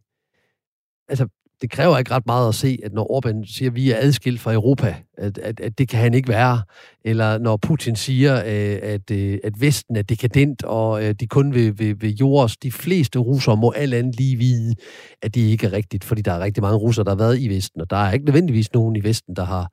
Altså, 1.07 1.27
det 1.62 1.71
kræver 1.71 1.97
ikke 1.97 2.12
ret 2.12 2.26
meget 2.26 2.47
at 2.47 2.56
se, 2.56 2.80
at 2.84 2.93
når 2.93 3.04
Orbán 3.04 3.56
siger, 3.56 3.69
at 3.69 3.76
vi 3.76 3.91
er 3.91 3.97
adskilt 4.00 4.39
fra 4.39 4.54
Europa, 4.54 4.95
at, 5.17 5.38
at, 5.38 5.60
at 5.60 5.78
det 5.78 5.89
kan 5.89 6.00
han 6.00 6.13
ikke 6.13 6.30
være. 6.30 6.62
Eller 7.06 7.38
når 7.38 7.58
Putin 7.58 7.95
siger, 7.95 8.36
øh, 8.36 8.80
at, 8.82 9.12
øh, 9.12 9.39
at 9.43 9.62
Vesten 9.62 9.95
er 9.95 10.02
dekadent, 10.02 10.63
og 10.63 11.04
at 11.04 11.19
de 11.19 11.28
kun 11.28 11.54
vil, 11.54 11.80
vil, 11.80 12.02
vil 12.02 12.15
jordes. 12.15 12.58
De 12.58 12.71
fleste 12.71 13.19
russere 13.19 13.58
må 13.58 13.71
alt 13.71 13.93
andet 13.93 14.15
lige 14.15 14.38
vide, 14.38 14.76
at 15.21 15.36
det 15.36 15.41
ikke 15.41 15.67
er 15.67 15.74
rigtigt, 15.74 16.04
fordi 16.04 16.21
der 16.21 16.32
er 16.32 16.39
rigtig 16.39 16.63
mange 16.63 16.78
russere, 16.78 17.04
der 17.04 17.12
har 17.12 17.17
været 17.17 17.39
i 17.39 17.50
Vesten, 17.50 17.82
og 17.82 17.89
der 17.89 17.97
er 17.97 18.12
ikke 18.12 18.26
nødvendigvis 18.26 18.74
nogen 18.74 18.95
i 18.95 19.04
Vesten, 19.04 19.36
der 19.36 19.45
har 19.45 19.71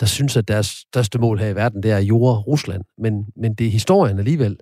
der 0.00 0.06
synes, 0.06 0.36
at 0.36 0.48
deres 0.48 0.66
største 0.66 1.18
mål 1.18 1.38
her 1.38 1.48
i 1.48 1.54
verden, 1.54 1.82
det 1.82 1.90
er 1.90 1.98
jord 1.98 2.46
Rusland. 2.46 2.82
Men, 2.98 3.26
men 3.36 3.54
det 3.54 3.66
er 3.66 3.70
historien 3.70 4.18
alligevel. 4.18 4.56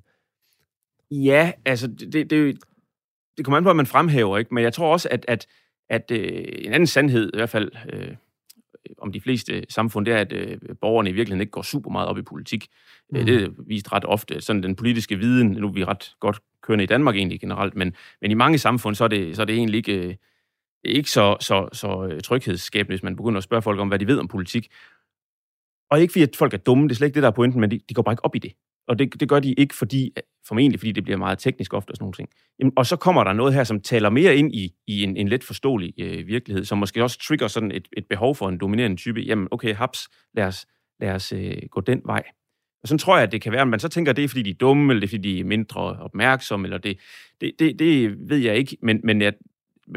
Ja, 1.11 1.53
altså, 1.65 1.87
det, 1.87 2.31
det, 2.31 2.59
det 3.37 3.45
kommer 3.45 3.59
an 3.59 3.65
på, 3.65 3.71
at 3.71 3.77
man 3.77 3.87
fremhæver, 3.87 4.39
ikke? 4.39 4.55
Men 4.55 4.65
jeg 4.65 4.73
tror 4.73 4.93
også, 4.93 5.09
at, 5.11 5.25
at 5.29 5.47
at 5.89 6.11
øh, 6.11 6.45
en 6.59 6.73
anden 6.73 6.87
sandhed, 6.87 7.31
i 7.35 7.37
hvert 7.37 7.51
fald 7.51 7.71
øh, 7.93 8.15
om 8.99 9.13
de 9.13 9.21
fleste 9.21 9.65
samfund, 9.69 10.07
det 10.07 10.15
er, 10.15 10.19
at 10.19 10.33
øh, 10.33 10.59
borgerne 10.81 11.11
i 11.11 11.13
virkeligheden 11.13 11.41
ikke 11.41 11.51
går 11.51 11.63
super 11.63 11.91
meget 11.91 12.09
op 12.09 12.19
i 12.19 12.23
politik. 12.23 12.67
Øh, 13.15 13.21
mm. 13.21 13.27
Det 13.27 13.43
er 13.43 13.49
vist 13.67 13.93
ret 13.93 14.05
ofte. 14.05 14.41
Sådan 14.41 14.63
den 14.63 14.77
politiske 14.77 15.17
viden, 15.17 15.51
nu 15.51 15.67
er 15.67 15.73
vi 15.73 15.85
ret 15.85 16.15
godt 16.21 16.41
kørende 16.63 16.85
i 16.85 16.87
Danmark 16.87 17.17
egentlig 17.17 17.41
generelt, 17.41 17.77
men, 17.77 17.95
men 18.21 18.31
i 18.31 18.35
mange 18.35 18.59
samfund, 18.59 18.95
så 18.95 19.05
er 19.05 19.09
det, 19.09 19.37
så 19.37 19.43
er 19.43 19.47
det 19.47 19.57
egentlig 19.57 19.79
ikke, 19.79 20.09
øh, 20.09 20.15
ikke 20.85 21.11
så, 21.11 21.37
så, 21.41 21.69
så 21.73 22.09
øh, 22.11 22.21
tryghedsskabende, 22.21 22.93
hvis 22.93 23.03
man 23.03 23.17
begynder 23.17 23.39
at 23.39 23.45
spørge 23.45 23.63
folk 23.63 23.81
om, 23.81 23.89
hvad 23.89 23.99
de 23.99 24.07
ved 24.07 24.19
om 24.19 24.29
politik. 24.29 24.73
Og 25.91 26.01
ikke 26.01 26.13
fordi, 26.13 26.23
at 26.23 26.37
folk 26.37 26.55
er 26.55 26.59
dumme, 26.59 26.85
det 26.85 26.91
er 26.91 26.97
slet 26.97 27.07
ikke 27.07 27.15
det, 27.15 27.23
der 27.23 27.29
er 27.29 27.33
pointen, 27.33 27.61
men 27.61 27.71
de, 27.71 27.81
de 27.89 27.95
går 27.95 28.03
bare 28.03 28.13
ikke 28.13 28.25
op 28.25 28.35
i 28.35 28.39
det. 28.39 28.53
Og 28.89 28.99
det, 28.99 29.21
det 29.21 29.29
gør 29.29 29.41
de 29.41 29.53
ikke, 29.53 29.75
fordi, 29.75 30.13
formentlig 30.49 30.81
fordi 30.81 30.93
det 30.93 31.05
bliver 31.05 31.17
meget 31.17 31.39
teknisk 31.39 31.75
ofte 31.75 31.91
og 31.91 31.97
sådan 31.97 32.05
nogle 32.05 32.15
ting. 32.15 32.29
Jamen, 32.59 32.73
og 32.77 32.87
så 32.87 32.97
kommer 32.97 33.25
der 33.25 33.33
noget 33.33 33.55
her, 33.55 33.65
som 33.65 33.81
taler 33.81 34.11
mere 34.11 34.37
ind 34.37 34.55
i, 34.55 34.75
i 34.87 35.03
en, 35.03 35.17
en 35.17 35.29
let 35.29 35.45
forståelig 35.45 35.95
øh, 36.01 36.27
virkelighed, 36.27 36.65
som 36.65 36.79
måske 36.79 37.03
også 37.03 37.19
trigger 37.19 37.49
sådan 37.49 37.71
et, 37.71 37.89
et 37.97 38.07
behov 38.07 38.35
for 38.35 38.49
en 38.49 38.59
dominerende 38.59 38.97
type. 38.97 39.21
Jamen, 39.21 39.49
okay, 39.51 39.75
haps, 39.75 40.09
lad 40.35 40.45
os, 40.45 40.67
lad 41.01 41.11
os 41.11 41.33
øh, 41.33 41.57
gå 41.71 41.81
den 41.81 42.03
vej. 42.05 42.23
Og 42.83 42.89
sådan 42.89 42.99
tror 42.99 43.17
jeg, 43.17 43.23
at 43.23 43.33
det 43.33 43.43
kan 43.43 43.53
være, 43.53 43.63
at 43.63 43.69
man 43.69 43.81
så 43.81 43.89
tænker, 43.89 44.13
at 44.13 44.17
det 44.17 44.25
er, 44.25 44.29
fordi 44.29 44.43
de 44.43 44.51
er 44.51 44.55
dumme, 44.55 44.93
eller 44.93 45.01
det 45.01 45.07
er, 45.07 45.17
fordi 45.17 45.33
de 45.33 45.41
er 45.41 45.45
mindre 45.45 45.81
opmærksomme, 45.81 46.67
eller 46.67 46.79
det, 46.79 46.99
det, 47.41 47.53
det, 47.59 47.79
det 47.79 48.17
ved 48.29 48.39
jeg 48.39 48.57
ikke, 48.57 48.77
men, 48.83 49.01
men 49.05 49.23
jeg, 49.23 49.33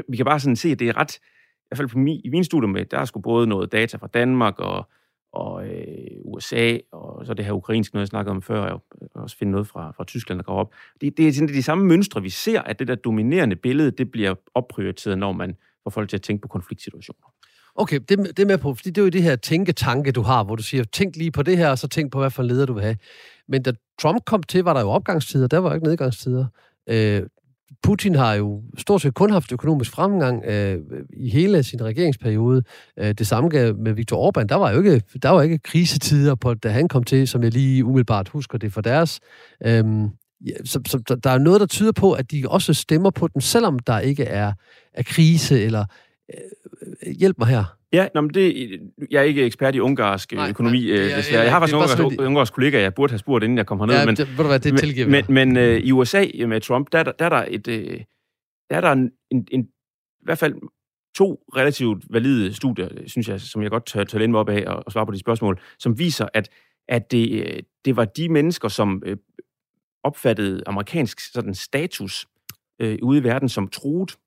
vi 0.10 0.18
kan 0.18 0.26
bare 0.26 0.40
sådan 0.40 0.56
se, 0.56 0.70
at 0.70 0.80
det 0.80 0.90
er 0.90 0.98
ret, 0.98 1.16
i 1.16 1.68
hvert 1.70 1.78
fald 1.78 1.88
på 1.88 1.98
min, 1.98 2.22
i 2.26 2.30
min 2.30 2.44
studie 2.44 2.70
med, 2.70 2.86
der 2.86 3.00
er 3.00 3.06
sgu 3.06 3.22
både 3.22 3.48
noget 3.48 3.72
data 3.72 3.98
fra 3.98 4.08
Danmark 4.08 4.60
og 4.60 4.90
og 5.32 5.68
øh, 5.68 6.08
USA, 6.24 6.78
og 6.92 7.26
så 7.26 7.34
det 7.34 7.46
her 7.46 7.52
ukrainske, 7.52 7.96
noget 7.96 8.02
jeg 8.02 8.08
snakkede 8.08 8.32
om 8.32 8.42
før, 8.42 8.60
og 8.60 8.84
øh, 9.02 9.08
også 9.14 9.38
finde 9.38 9.52
noget 9.52 9.68
fra, 9.68 9.92
fra 9.92 10.04
Tyskland, 10.04 10.40
der 10.40 10.44
går 10.44 10.54
op. 10.54 10.74
Det, 11.02 11.18
det 11.18 11.28
er 11.28 11.34
sådan 11.34 11.48
de 11.48 11.64
samme 11.64 11.86
mønstre, 11.86 12.22
vi 12.22 12.30
ser, 12.30 12.62
at 12.62 12.80
det 12.80 12.88
der 12.88 12.96
dominerende 12.96 13.56
billede, 13.56 13.92
det 13.92 14.12
bliver 14.12 14.36
opprioriteret, 14.56 15.18
når 15.18 15.32
man 15.32 15.56
får 15.84 15.90
folk 15.90 16.10
til 16.10 16.18
at 16.18 16.22
tænke 16.22 16.42
på 16.42 16.48
konfliktsituationer. 16.48 17.34
Okay, 17.76 18.00
det, 18.10 18.20
det 18.20 18.40
er 18.40 18.46
med 18.46 18.58
på, 18.58 18.74
fordi 18.74 18.90
det 18.90 19.02
er 19.02 19.06
jo 19.06 19.10
det 19.10 19.24
her 19.24 19.36
tænketanke, 19.36 20.12
du 20.12 20.22
har, 20.22 20.44
hvor 20.44 20.56
du 20.56 20.64
siger, 20.64 20.84
tænk 20.84 21.16
lige 21.16 21.32
på 21.32 21.44
det 21.44 21.58
her, 21.58 21.70
og 21.70 21.78
så 21.78 21.88
tænk 21.88 22.12
på, 22.12 22.20
hvad 22.20 22.30
for 22.30 22.44
en 22.44 22.48
leder 22.48 22.66
du 22.66 22.74
vil 22.74 22.84
have. 22.84 22.98
Men 23.48 23.64
da 23.64 23.72
Trump 24.02 24.26
kom 24.26 24.44
til, 24.44 24.64
var 24.64 24.74
der 24.74 24.82
jo 24.82 24.90
opgangstider, 24.90 25.48
der 25.48 25.58
var 25.58 25.70
jo 25.70 25.76
ikke 25.76 25.88
nedgangstider. 25.88 26.46
Øh, 26.90 27.24
Putin 27.84 28.16
har 28.16 28.34
jo 28.34 28.62
stort 28.78 29.02
set 29.02 29.14
kun 29.14 29.32
haft 29.32 29.52
økonomisk 29.52 29.92
fremgang 29.92 30.46
øh, 30.46 30.80
i 31.14 31.30
hele 31.30 31.64
sin 31.64 31.84
regeringsperiode. 31.84 32.64
Øh, 33.00 33.14
det 33.14 33.28
samme 33.28 33.50
gav 33.50 33.76
med 33.76 33.94
Viktor 33.94 34.30
Orbán. 34.30 34.46
Der 34.46 34.56
var 34.56 34.72
jo 34.72 34.78
ikke, 34.78 35.02
der 35.22 35.30
var 35.30 35.42
ikke 35.42 35.58
krisetider, 35.58 36.36
på, 36.36 36.54
da 36.54 36.70
han 36.70 36.88
kom 36.88 37.04
til, 37.04 37.28
som 37.28 37.44
jeg 37.44 37.52
lige 37.52 37.86
umiddelbart 37.86 38.30
husker 38.30 38.58
det 38.58 38.74
for 38.74 38.82
deres. 38.82 39.20
Øh, 39.66 39.86
ja, 40.46 40.54
så, 40.66 40.80
så 40.88 41.16
der 41.24 41.30
er 41.30 41.38
noget, 41.38 41.60
der 41.60 41.68
tyder 41.68 41.92
på, 41.92 42.14
at 42.14 42.32
de 42.32 42.44
også 42.48 42.74
stemmer 42.74 43.10
på 43.10 43.28
den, 43.28 43.42
selvom 43.42 43.80
der 43.80 44.00
ikke 44.00 44.24
er, 44.24 44.54
er 44.94 45.04
krise 45.04 45.62
eller... 45.62 45.86
Øh, 46.34 46.40
øh 47.02 47.14
hjælp 47.14 47.38
mig 47.40 47.48
her. 47.48 47.77
Ja, 47.94 48.08
nå, 48.16 48.22
men 48.22 48.34
det, 48.34 48.80
jeg 49.12 49.20
er 49.20 49.24
ikke 49.24 49.46
ekspert 49.46 49.76
i 49.76 49.80
ungarsk 49.80 50.34
nej, 50.34 50.50
økonomi, 50.50 50.86
nej, 50.86 50.98
det 50.98 51.12
er, 51.12 51.16
desværre. 51.16 51.44
Jeg 51.44 51.52
har 51.52 51.60
faktisk 51.60 51.76
en 51.76 52.04
ungarsk, 52.04 52.22
ungarsk 52.22 52.54
kollega, 52.54 52.82
jeg 52.82 52.94
burde 52.94 53.12
have 53.12 53.20
spurgt, 53.20 53.44
inden 53.44 53.58
jeg 53.58 53.66
kom 53.66 53.80
herned. 53.80 53.96
Ja, 53.96 54.06
men, 54.06 54.16
det, 54.16 54.30
ved 54.30 54.38
du 54.38 54.44
hvad, 54.44 54.60
det 54.60 54.80
tilgiver 54.80 55.08
Men, 55.08 55.26
men, 55.30 55.54
men 55.54 55.76
uh, 55.76 55.78
i 55.78 55.92
USA 55.92 56.26
med 56.48 56.62
Trump, 56.62 56.92
der, 56.92 57.04
der, 57.04 57.12
der 57.12 57.26
er 57.26 57.30
der 57.30 57.46
et... 57.48 57.68
Uh, 57.68 58.02
der 58.70 58.76
er 58.76 58.82
der 58.82 58.92
en, 58.92 59.12
en, 59.32 59.48
en, 59.52 59.62
i 60.22 60.24
hvert 60.24 60.38
fald 60.38 60.56
to 61.16 61.44
relativt 61.56 62.04
valide 62.10 62.54
studier, 62.54 62.90
synes 63.08 63.30
jeg, 63.30 63.42
som 63.42 63.62
jeg 63.64 63.72
godt 63.72 63.86
tør, 63.86 64.04
tør 64.04 64.28
mig 64.28 64.40
op 64.40 64.50
af 64.50 64.64
og, 64.68 64.84
og 64.86 64.92
svare 64.92 65.06
på 65.06 65.12
de 65.12 65.20
spørgsmål, 65.20 65.60
som 65.80 66.00
viser, 66.00 66.28
at, 66.34 66.50
at 66.88 67.12
det, 67.12 67.44
øh, 67.44 67.64
det 67.86 67.96
var 67.96 68.06
de 68.06 68.30
mennesker, 68.30 68.68
som 68.68 69.04
øh, 69.06 69.18
opfattede 70.04 70.64
amerikansk 70.66 71.20
sådan 71.20 71.54
status 71.54 72.28
øh, 72.82 73.00
ude 73.02 73.20
i 73.20 73.24
verden 73.24 73.50
som 73.50 73.68
truet, 73.68 74.18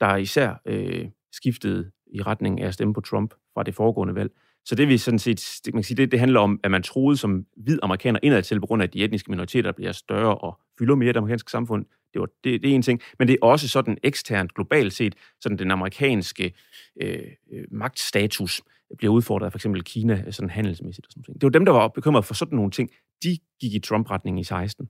der 0.00 0.16
især 0.16 0.60
øh, 0.66 1.08
skiftede 1.32 1.90
i 2.12 2.22
retning 2.22 2.60
af 2.60 2.66
at 2.66 2.74
stemme 2.74 2.94
på 2.94 3.00
Trump 3.00 3.34
fra 3.54 3.62
det 3.62 3.74
foregående 3.74 4.14
valg. 4.14 4.30
Så 4.64 4.74
det 4.74 4.88
vi 4.88 4.98
sådan 4.98 5.18
set, 5.18 5.60
man 5.66 5.72
kan 5.72 5.84
sige, 5.84 5.96
det, 5.96 6.12
det 6.12 6.20
handler 6.20 6.40
om, 6.40 6.60
at 6.64 6.70
man 6.70 6.82
troede 6.82 7.16
som 7.16 7.46
hvid 7.56 7.78
amerikaner 7.82 8.20
indad 8.22 8.42
til, 8.42 8.60
på 8.60 8.66
grund 8.66 8.82
af, 8.82 8.86
at 8.86 8.94
de 8.94 9.04
etniske 9.04 9.30
minoriteter 9.30 9.72
bliver 9.72 9.92
større 9.92 10.34
og 10.34 10.58
fylder 10.78 10.94
mere 10.94 11.10
i 11.10 11.12
det 11.12 11.16
amerikanske 11.16 11.50
samfund. 11.50 11.84
Det, 12.12 12.20
var, 12.20 12.28
det, 12.44 12.62
det 12.62 12.70
er 12.70 12.74
en 12.74 12.82
ting. 12.82 13.00
Men 13.18 13.28
det 13.28 13.38
er 13.42 13.46
også 13.46 13.68
sådan 13.68 13.98
eksternt, 14.02 14.54
globalt 14.54 14.92
set, 14.92 15.14
sådan 15.40 15.58
den 15.58 15.70
amerikanske 15.70 16.54
øh, 17.02 17.22
øh 17.52 17.64
magtstatus 17.70 18.62
bliver 18.98 19.12
udfordret 19.12 19.46
af 19.46 19.52
for 19.52 19.58
eksempel 19.58 19.84
Kina, 19.84 20.30
sådan 20.30 20.50
handelsmæssigt 20.50 21.06
og 21.06 21.12
sådan 21.12 21.24
noget. 21.28 21.40
Det 21.40 21.46
var 21.46 21.50
dem, 21.50 21.64
der 21.64 21.72
var 21.72 21.88
bekymret 21.88 22.24
for 22.24 22.34
sådan 22.34 22.56
nogle 22.56 22.70
ting. 22.70 22.90
De 23.22 23.38
gik 23.60 23.74
i 23.74 23.78
Trump-retningen 23.78 24.38
i 24.38 24.44
16. 24.44 24.88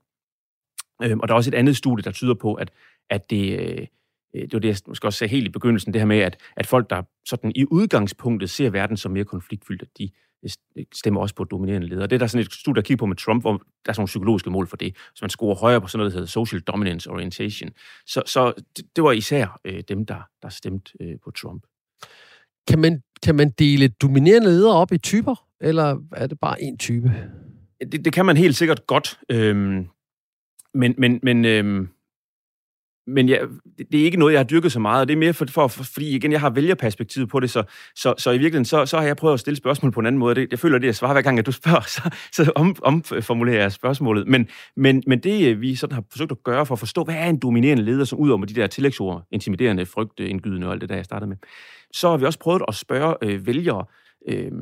Øhm, 1.02 1.20
og 1.20 1.28
der 1.28 1.34
er 1.34 1.36
også 1.36 1.50
et 1.50 1.54
andet 1.54 1.76
studie, 1.76 2.02
der 2.02 2.10
tyder 2.10 2.34
på, 2.34 2.54
at, 2.54 2.70
at 3.10 3.30
det, 3.30 3.60
øh, 3.60 3.86
det 4.34 4.52
var 4.52 4.58
det, 4.58 4.68
jeg 4.68 4.76
måske 4.86 5.06
også 5.06 5.18
sagde 5.18 5.30
helt 5.30 5.46
i 5.46 5.50
begyndelsen, 5.50 5.92
det 5.92 6.00
her 6.00 6.06
med, 6.06 6.18
at, 6.18 6.36
at 6.56 6.66
folk, 6.66 6.90
der 6.90 7.02
sådan 7.26 7.52
i 7.54 7.64
udgangspunktet 7.64 8.50
ser 8.50 8.70
verden 8.70 8.96
som 8.96 9.12
mere 9.12 9.24
konfliktfyldt, 9.24 9.82
at 9.82 9.88
de 9.98 10.10
stemmer 10.94 11.20
også 11.20 11.34
på 11.34 11.44
dominerende 11.44 11.88
ledere. 11.88 12.06
Det 12.06 12.12
er 12.12 12.18
der 12.18 12.26
sådan 12.26 12.46
et 12.46 12.52
studie, 12.52 12.76
der 12.76 12.86
kigger 12.86 12.98
på 12.98 13.06
med 13.06 13.16
Trump, 13.16 13.42
hvor 13.42 13.52
der 13.52 13.58
er 13.88 13.92
sådan 13.92 14.00
nogle 14.00 14.06
psykologiske 14.06 14.50
mål 14.50 14.66
for 14.66 14.76
det. 14.76 14.96
Så 15.14 15.18
man 15.22 15.30
scorer 15.30 15.54
højere 15.54 15.80
på 15.80 15.88
sådan 15.88 15.98
noget, 15.98 16.12
der 16.12 16.18
hedder 16.18 16.30
social 16.30 16.60
dominance 16.60 17.10
orientation. 17.10 17.70
Så, 18.06 18.22
så 18.26 18.52
det, 18.76 18.84
det 18.96 19.04
var 19.04 19.12
især 19.12 19.60
øh, 19.64 19.82
dem, 19.88 20.06
der, 20.06 20.28
der 20.42 20.48
stemte 20.48 20.92
øh, 21.00 21.14
på 21.24 21.30
Trump. 21.30 21.62
Kan 22.68 22.78
man, 22.78 23.02
kan 23.22 23.34
man 23.34 23.50
dele 23.50 23.88
dominerende 23.88 24.48
ledere 24.48 24.74
op 24.74 24.92
i 24.92 24.98
typer, 24.98 25.46
eller 25.60 25.98
er 26.12 26.26
det 26.26 26.40
bare 26.40 26.62
en 26.62 26.78
type? 26.78 27.12
Det, 27.92 28.04
det 28.04 28.12
kan 28.12 28.26
man 28.26 28.36
helt 28.36 28.56
sikkert 28.56 28.86
godt. 28.86 29.18
Øhm, 29.28 29.86
men, 30.74 30.94
men, 30.98 31.20
men, 31.22 31.44
øhm, 31.44 31.88
men 33.08 33.28
jeg, 33.28 33.40
det 33.92 34.00
er 34.00 34.04
ikke 34.04 34.18
noget, 34.18 34.32
jeg 34.32 34.38
har 34.38 34.44
dyrket 34.44 34.72
så 34.72 34.80
meget, 34.80 35.00
og 35.00 35.08
det 35.08 35.14
er 35.14 35.18
mere 35.18 35.32
for, 35.32 35.46
for, 35.50 35.68
for 35.68 35.84
fordi 35.84 36.16
igen, 36.16 36.32
jeg 36.32 36.40
har 36.40 36.50
vælgerperspektivet 36.50 37.28
på 37.28 37.40
det, 37.40 37.50
så, 37.50 37.62
så, 37.94 38.14
så 38.18 38.30
i 38.30 38.38
virkeligheden, 38.38 38.64
så, 38.64 38.86
så 38.86 38.96
har 38.98 39.04
jeg 39.04 39.16
prøvet 39.16 39.34
at 39.34 39.40
stille 39.40 39.56
spørgsmål 39.56 39.92
på 39.92 40.00
en 40.00 40.06
anden 40.06 40.18
måde. 40.18 40.34
Det, 40.34 40.48
jeg 40.50 40.58
føler, 40.58 40.78
det 40.78 40.86
jeg 40.86 40.94
svarer 40.94 41.12
hver 41.12 41.22
gang, 41.22 41.38
at 41.38 41.46
du 41.46 41.52
spørger, 41.52 41.80
så, 41.80 42.10
så 42.32 42.52
om, 42.54 42.76
omformulerer 42.82 43.60
jeg 43.60 43.72
spørgsmålet. 43.72 44.28
Men, 44.28 44.48
men, 44.76 45.02
men 45.06 45.18
det, 45.18 45.48
øh, 45.48 45.60
vi 45.60 45.74
sådan 45.74 45.94
har 45.94 46.04
forsøgt 46.10 46.32
at 46.32 46.42
gøre 46.42 46.66
for 46.66 46.74
at 46.74 46.78
forstå, 46.78 47.04
hvad 47.04 47.14
er 47.14 47.26
en 47.26 47.38
dominerende 47.38 47.82
leder, 47.82 48.04
som 48.04 48.18
ud 48.18 48.30
over 48.30 48.44
de 48.44 48.54
der 48.54 48.66
tillægsord, 48.66 49.26
intimiderende, 49.30 49.86
frygt, 49.86 50.20
indgydende 50.20 50.66
og 50.66 50.72
alt 50.72 50.80
det 50.80 50.88
der, 50.88 50.96
jeg 50.96 51.04
startede 51.04 51.28
med, 51.28 51.36
så 51.92 52.10
har 52.10 52.16
vi 52.16 52.24
også 52.24 52.38
prøvet 52.38 52.62
at 52.68 52.74
spørge 52.74 53.14
øh, 53.22 53.46
vælgere, 53.46 53.84
øh, 54.28 54.52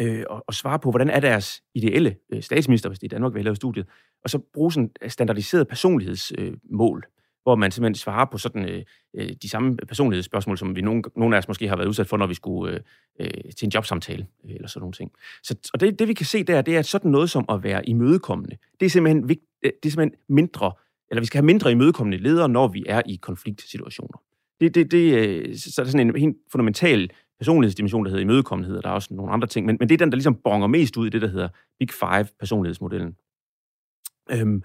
øh, 0.00 0.24
og, 0.30 0.44
og 0.46 0.54
svare 0.54 0.78
på, 0.78 0.90
hvordan 0.90 1.10
er 1.10 1.20
deres 1.20 1.62
ideelle 1.74 2.16
øh, 2.32 2.42
statsminister, 2.42 2.88
hvis 2.88 2.98
det 2.98 3.06
er 3.06 3.16
Danmark, 3.16 3.34
vi 3.34 3.38
har 3.38 3.44
lavet 3.44 3.56
studiet, 3.56 3.86
og 4.24 4.30
så 4.30 4.38
bruge 4.54 4.72
sådan 4.72 4.90
standardiseret 5.08 5.68
personlighedsmål, 5.68 7.04
øh, 7.06 7.13
hvor 7.44 7.54
man 7.54 7.70
simpelthen 7.70 7.94
svarer 7.94 8.24
på 8.24 8.38
sådan 8.38 8.68
øh, 8.68 8.82
øh 9.14 9.30
de 9.42 9.48
samme 9.48 9.76
personlighedsspørgsmål, 9.76 10.58
som 10.58 10.76
vi 10.76 10.80
nogen, 10.80 11.04
nogle 11.16 11.36
af 11.36 11.38
os 11.38 11.48
måske 11.48 11.68
har 11.68 11.76
været 11.76 11.88
udsat 11.88 12.06
for, 12.06 12.16
når 12.16 12.26
vi 12.26 12.34
skulle 12.34 12.74
øh, 12.74 12.80
øh, 13.20 13.52
til 13.58 13.66
en 13.66 13.72
jobsamtale 13.74 14.26
øh, 14.44 14.54
eller 14.54 14.68
sådan 14.68 14.80
nogle 14.80 14.92
ting. 14.92 15.12
Så, 15.42 15.70
og 15.72 15.80
det, 15.80 15.98
det 15.98 16.08
vi 16.08 16.14
kan 16.14 16.26
se 16.26 16.44
der, 16.44 16.62
det 16.62 16.74
er 16.74 16.78
at 16.78 16.86
sådan 16.86 17.10
noget 17.10 17.30
som 17.30 17.44
at 17.48 17.62
være 17.62 17.88
imødekommende. 17.88 18.56
Det 18.80 18.86
er 18.86 18.90
simpelthen, 18.90 19.28
vigt, 19.28 19.40
øh, 19.64 19.72
det 19.82 19.88
er 19.88 19.90
simpelthen 19.90 20.20
mindre, 20.28 20.72
eller 21.10 21.20
vi 21.20 21.26
skal 21.26 21.38
have 21.38 21.46
mindre 21.46 21.72
imødekommende 21.72 22.18
ledere, 22.18 22.48
når 22.48 22.68
vi 22.68 22.84
er 22.88 23.02
i 23.06 23.16
konfliktsituationer. 23.16 24.18
Det, 24.60 24.74
det, 24.74 24.90
det, 24.90 25.62
så 25.62 25.80
er 25.80 25.84
der 25.84 25.90
sådan 25.90 26.08
en 26.08 26.16
helt 26.16 26.36
fundamental 26.52 27.10
personlighedsdimension, 27.38 28.04
der 28.04 28.10
hedder 28.10 28.24
imødekommenhed, 28.24 28.76
og 28.76 28.82
der 28.82 28.88
er 28.88 28.94
også 28.94 29.14
nogle 29.14 29.32
andre 29.32 29.48
ting, 29.48 29.66
men, 29.66 29.76
men 29.80 29.88
det 29.88 29.94
er 29.94 29.98
den, 29.98 30.10
der 30.10 30.16
ligesom 30.16 30.34
bonger 30.44 30.66
mest 30.66 30.96
ud 30.96 31.06
i 31.06 31.10
det, 31.10 31.22
der 31.22 31.28
hedder 31.28 31.48
Big 31.78 31.88
Five 31.90 32.26
personlighedsmodellen. 32.38 33.16
Øhm, 34.30 34.62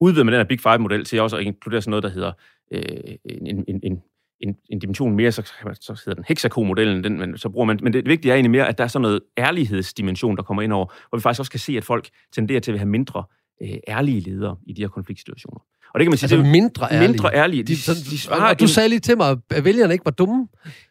udvider 0.00 0.24
man 0.24 0.32
den 0.32 0.38
her 0.38 0.44
Big 0.44 0.60
Five-model 0.60 1.04
til 1.04 1.20
også 1.20 1.36
at 1.36 1.42
inkludere 1.42 1.82
sådan 1.82 1.90
noget, 1.90 2.02
der 2.02 2.08
hedder 2.10 2.32
øh, 2.72 2.82
en, 3.24 3.64
en, 3.68 3.80
en, 3.82 4.02
en, 4.40 4.56
en 4.70 4.78
dimension 4.78 5.16
mere, 5.16 5.32
så, 5.32 5.52
så 5.80 6.02
hedder 6.04 6.14
den 6.14 6.24
hexaco-modellen, 6.28 7.04
den, 7.04 7.18
men, 7.18 7.38
så 7.38 7.48
bruger 7.48 7.66
man, 7.66 7.78
men 7.82 7.92
det 7.92 8.06
vigtige 8.06 8.32
er 8.32 8.36
egentlig 8.36 8.50
mere, 8.50 8.68
at 8.68 8.78
der 8.78 8.84
er 8.84 8.88
sådan 8.88 9.02
noget 9.02 9.20
ærlighedsdimension, 9.38 10.36
der 10.36 10.42
kommer 10.42 10.62
ind 10.62 10.72
over, 10.72 10.86
hvor 11.08 11.18
vi 11.18 11.22
faktisk 11.22 11.40
også 11.40 11.50
kan 11.50 11.60
se, 11.60 11.76
at 11.76 11.84
folk 11.84 12.08
tenderer 12.32 12.60
til 12.60 12.72
at 12.72 12.78
have 12.78 12.88
mindre 12.88 13.24
øh, 13.62 13.76
ærlige 13.88 14.20
ledere 14.20 14.56
i 14.66 14.72
de 14.72 14.82
her 14.82 14.88
konfliktsituationer. 14.88 15.60
Og 15.94 16.00
det 16.00 16.04
kan 16.04 16.10
man 16.10 16.18
sige, 16.18 16.24
altså 16.24 16.36
det 16.36 16.46
er 16.46 16.50
mindre 16.50 16.88
ærlige. 16.92 17.08
Mindre 17.08 17.34
ærlige. 17.34 17.62
De, 17.62 17.72
de, 17.72 18.10
de 18.10 18.18
svarer, 18.18 18.54
du 18.54 18.66
sagde 18.66 18.88
lige 18.88 19.00
til 19.00 19.16
mig, 19.16 19.36
at 19.50 19.64
vælgerne 19.64 19.92
ikke 19.92 20.04
var 20.04 20.10
dumme. 20.10 20.48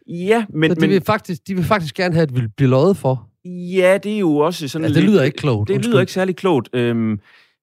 Ja, 0.08 0.46
men... 0.50 0.72
Så 0.72 0.76
de, 0.76 0.82
men, 0.82 0.90
vil 0.90 1.02
faktisk, 1.02 1.48
de 1.48 1.56
vil 1.56 1.64
faktisk 1.64 1.96
gerne 1.96 2.14
have, 2.14 2.24
at 2.24 2.36
vi 2.36 2.48
bliver 2.58 2.70
løjet 2.70 2.98
for. 2.98 3.30
Ja, 3.46 3.98
det 4.04 4.16
er 4.16 4.20
jo 4.20 4.38
også 4.38 4.68
sådan 4.68 4.88
ja, 4.88 4.94
det 4.94 5.04
lyder 5.04 5.24
ikke 5.24 5.38
klogt. 5.38 5.68
Det 5.68 5.74
undskyld. 5.74 5.92
lyder 5.92 6.02
ikke 6.02 6.12
særlig 6.12 6.36
klogt. 6.36 6.70
Øhm, 6.74 7.20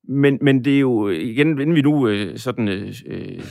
men, 0.08 0.38
men 0.42 0.64
det 0.64 0.76
er 0.76 0.80
jo, 0.80 1.08
igen, 1.08 1.48
inden 1.48 1.74
vi 1.74 1.82
nu 1.82 2.08
øh, 2.08 2.38
sådan 2.38 2.68
øh, 2.68 2.94
øh 3.06 3.44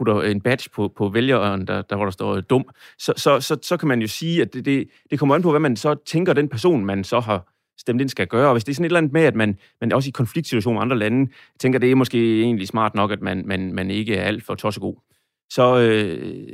putter 0.00 0.22
en 0.22 0.40
badge 0.40 0.70
på, 0.70 0.92
på 0.96 1.08
vælgeren, 1.08 1.66
der, 1.66 1.82
der 1.82 1.96
hvor 1.96 2.04
der 2.04 2.12
står 2.12 2.34
øh, 2.36 2.42
dum, 2.50 2.64
så, 2.98 3.12
så, 3.16 3.40
så, 3.40 3.56
så 3.62 3.76
kan 3.76 3.88
man 3.88 4.00
jo 4.00 4.06
sige, 4.06 4.42
at 4.42 4.54
det, 4.54 4.64
det, 4.64 4.88
det 5.10 5.18
kommer 5.18 5.34
an 5.34 5.42
på, 5.42 5.50
hvad 5.50 5.60
man 5.60 5.76
så 5.76 5.94
tænker, 6.06 6.32
den 6.32 6.48
person, 6.48 6.84
man 6.84 7.04
så 7.04 7.20
har 7.20 7.52
stemt 7.78 8.00
ind, 8.00 8.08
skal 8.08 8.26
gøre. 8.26 8.46
Og 8.46 8.54
hvis 8.54 8.64
det 8.64 8.72
er 8.72 8.74
sådan 8.74 8.84
et 8.84 8.88
eller 8.88 8.98
andet 8.98 9.12
med, 9.12 9.22
at 9.22 9.34
man, 9.34 9.58
man 9.80 9.92
også 9.92 10.08
i 10.08 10.10
konfliktsituationer 10.10 10.78
med 10.78 10.82
andre 10.82 10.98
lande, 10.98 11.30
tænker, 11.58 11.78
det 11.78 11.90
er 11.90 11.94
måske 11.94 12.42
egentlig 12.42 12.68
smart 12.68 12.94
nok, 12.94 13.10
at 13.10 13.22
man, 13.22 13.46
man, 13.46 13.72
man 13.72 13.90
ikke 13.90 14.16
er 14.16 14.24
alt 14.24 14.44
for 14.44 14.54
tossegod, 14.54 14.94
så, 15.50 15.80
øh, 15.80 16.48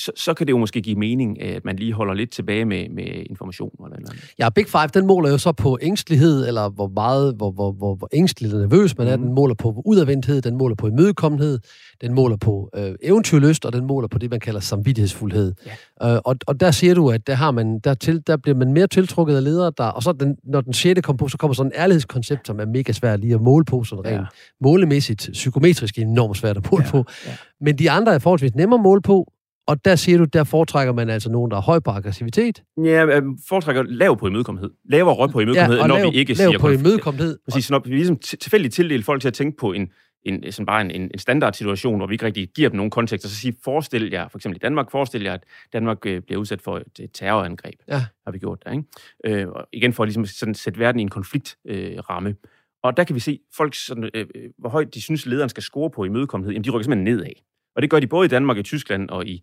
så, 0.00 0.12
så 0.16 0.34
kan 0.34 0.46
det 0.46 0.50
jo 0.50 0.58
måske 0.58 0.80
give 0.82 0.96
mening, 0.96 1.42
at 1.42 1.64
man 1.64 1.76
lige 1.76 1.92
holder 1.92 2.14
lidt 2.14 2.30
tilbage 2.30 2.64
med, 2.64 2.88
med 2.88 3.04
information. 3.30 3.70
Eller 3.78 3.96
eller 3.96 4.10
andet. 4.10 4.34
Ja, 4.38 4.48
Big 4.50 4.66
Five, 4.68 4.86
den 4.94 5.06
måler 5.06 5.30
jo 5.30 5.38
så 5.38 5.52
på 5.52 5.78
ængstelighed, 5.82 6.48
eller 6.48 6.68
hvor 6.68 6.88
meget, 6.94 7.34
hvor, 7.34 7.50
hvor, 7.50 7.72
hvor, 7.72 7.94
hvor 7.94 8.08
ængstelig 8.12 8.48
eller 8.48 8.60
nervøs 8.60 8.98
man 8.98 9.08
er. 9.08 9.16
Mm. 9.16 9.22
Den 9.22 9.34
måler 9.34 9.54
på 9.54 9.82
udadvendthed, 9.84 10.42
den 10.42 10.56
måler 10.56 10.76
på 10.76 10.86
imødekommenhed, 10.86 11.58
den 12.00 12.14
måler 12.14 12.36
på 12.36 12.70
øh, 12.76 12.94
eventyrlyst, 13.02 13.64
og 13.64 13.72
den 13.72 13.86
måler 13.86 14.08
på 14.08 14.18
det, 14.18 14.30
man 14.30 14.40
kalder 14.40 14.60
samvittighedsfuldhed. 14.60 15.54
Ja. 16.00 16.14
Øh, 16.14 16.20
og, 16.24 16.36
og 16.46 16.60
der 16.60 16.70
siger 16.70 16.94
du, 16.94 17.10
at 17.10 17.26
der, 17.26 17.34
har 17.34 17.50
man, 17.50 17.78
der, 17.78 17.94
til, 17.94 18.22
der 18.26 18.36
bliver 18.36 18.56
man 18.56 18.72
mere 18.72 18.86
tiltrukket 18.86 19.36
af 19.36 19.44
ledere, 19.44 19.72
der, 19.78 19.84
og 19.84 20.02
så 20.02 20.12
den, 20.12 20.36
når 20.44 20.60
den 20.60 20.72
sjette 20.72 21.02
kommer 21.02 21.18
på, 21.18 21.28
så 21.28 21.38
kommer 21.38 21.54
sådan 21.54 21.72
en 21.72 21.80
ærlighedskoncept, 21.80 22.46
som 22.46 22.60
er 22.60 22.66
mega 22.66 22.92
svært 22.92 23.20
lige 23.20 23.34
at 23.34 23.40
måle 23.40 23.64
på, 23.64 23.84
sådan 23.84 24.04
rent 24.04 24.20
ja. 24.20 24.26
målemæssigt, 24.60 25.28
psykometrisk 25.32 25.98
enormt 25.98 26.36
svært 26.36 26.56
at 26.56 26.70
måle 26.72 26.84
ja. 26.84 26.90
på. 26.90 27.04
Ja. 27.26 27.32
Men 27.60 27.78
de 27.78 27.90
andre 27.90 28.14
er 28.14 28.18
forholdsvis 28.18 28.54
nemmere 28.54 28.78
at 28.78 28.82
måle 28.82 29.02
på, 29.02 29.32
og 29.70 29.84
der 29.84 29.96
siger 29.96 30.18
du, 30.18 30.24
der 30.24 30.44
foretrækker 30.44 30.92
man 30.92 31.10
altså 31.10 31.30
nogen, 31.30 31.50
der 31.50 31.56
er 31.56 31.60
høj 31.60 31.78
på 31.78 31.90
aggressivitet. 31.90 32.62
Ja, 32.84 33.06
øh, 33.06 33.22
foretrækker 33.48 33.82
lav 33.82 34.18
på 34.18 34.26
imødekommenhed. 34.26 34.70
Lavere 34.84 35.14
røg 35.14 35.30
på 35.30 35.40
imødekommenhed, 35.40 35.80
ja, 35.80 35.86
når 35.86 35.98
lav, 35.98 36.12
vi 36.12 36.18
ikke 36.18 36.34
lav 36.34 36.48
siger... 36.48 36.58
på 36.58 36.70
imødekommenhed. 36.70 37.38
Præcis, 37.50 37.70
når 37.70 37.78
vi 37.78 37.90
ligesom 37.90 38.18
tilfældigt 38.18 38.74
tildeler 38.74 39.02
folk 39.02 39.20
til 39.20 39.28
at 39.28 39.34
tænke 39.34 39.56
på 39.56 39.72
en, 39.72 39.88
en, 40.22 40.52
sådan 40.52 40.66
bare 40.66 40.80
en, 40.80 40.90
en, 40.90 41.02
en 41.02 41.18
standardsituation, 41.18 41.96
hvor 41.96 42.06
vi 42.06 42.14
ikke 42.14 42.26
rigtig 42.26 42.48
giver 42.56 42.68
dem 42.68 42.76
nogen 42.76 42.90
kontekst, 42.90 43.24
og 43.24 43.30
så 43.30 43.36
sige, 43.36 43.54
forestil 43.64 44.10
jer, 44.10 44.28
for 44.28 44.38
eksempel 44.38 44.56
i 44.56 44.62
Danmark, 44.62 44.90
forestil 44.90 45.22
jer, 45.22 45.34
at 45.34 45.44
Danmark 45.72 46.06
øh, 46.06 46.22
bliver 46.22 46.40
udsat 46.40 46.62
for 46.62 46.76
et, 46.76 46.84
et 47.00 47.10
terrorangreb. 47.14 47.80
Ja. 47.88 48.04
Har 48.24 48.32
vi 48.32 48.38
gjort 48.38 48.58
der, 48.64 48.72
ikke? 48.72 49.42
Øh, 49.42 49.48
og 49.48 49.66
igen 49.72 49.92
for 49.92 50.02
at 50.02 50.08
ligesom 50.08 50.26
sådan 50.26 50.54
sætte 50.54 50.78
verden 50.78 50.98
i 50.98 51.02
en 51.02 51.08
konfliktramme. 51.08 52.28
Øh, 52.28 52.34
og 52.82 52.96
der 52.96 53.04
kan 53.04 53.14
vi 53.14 53.20
se, 53.20 53.38
folk 53.56 53.74
sådan, 53.74 54.10
øh, 54.14 54.26
øh, 54.34 54.50
hvor 54.58 54.68
højt 54.68 54.94
de 54.94 55.02
synes, 55.02 55.26
lederen 55.26 55.48
skal 55.48 55.62
score 55.62 55.90
på 55.90 56.04
imødekommenhed, 56.04 56.52
jamen 56.52 56.64
de 56.64 56.70
rykker 56.70 56.84
simpelthen 56.84 57.04
nedad. 57.04 57.32
Og 57.76 57.82
det 57.82 57.90
gør 57.90 58.00
de 58.00 58.06
både 58.06 58.24
i 58.24 58.28
Danmark, 58.28 58.56
i 58.56 58.62
Tyskland 58.62 59.08
og 59.08 59.26
i, 59.26 59.42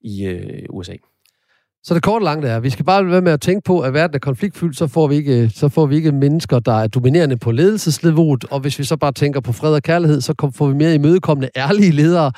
i 0.00 0.26
øh, 0.26 0.62
USA. 0.70 0.96
Så 1.86 1.94
det 1.94 2.02
kort 2.02 2.22
langt 2.22 2.46
er, 2.46 2.60
vi 2.60 2.70
skal 2.70 2.84
bare 2.84 3.06
være 3.06 3.20
med 3.20 3.32
at 3.32 3.40
tænke 3.40 3.62
på, 3.64 3.80
at 3.80 3.94
verden 3.94 4.14
er 4.14 4.18
konfliktfyldt, 4.18 4.76
så 4.76 4.86
får 4.86 5.06
vi 5.06 5.14
ikke, 5.14 5.48
så 5.48 5.68
får 5.68 5.86
vi 5.86 5.96
ikke 5.96 6.12
mennesker, 6.12 6.58
der 6.58 6.72
er 6.72 6.86
dominerende 6.86 7.36
på 7.36 7.50
ledelsesniveauet, 7.50 8.44
og 8.50 8.60
hvis 8.60 8.78
vi 8.78 8.84
så 8.84 8.96
bare 8.96 9.12
tænker 9.12 9.40
på 9.40 9.52
fred 9.52 9.74
og 9.74 9.82
kærlighed, 9.82 10.20
så 10.20 10.50
får 10.54 10.68
vi 10.68 10.74
mere 10.74 10.94
imødekommende, 10.94 11.48
ærlige 11.56 11.90
ledere. 11.92 12.32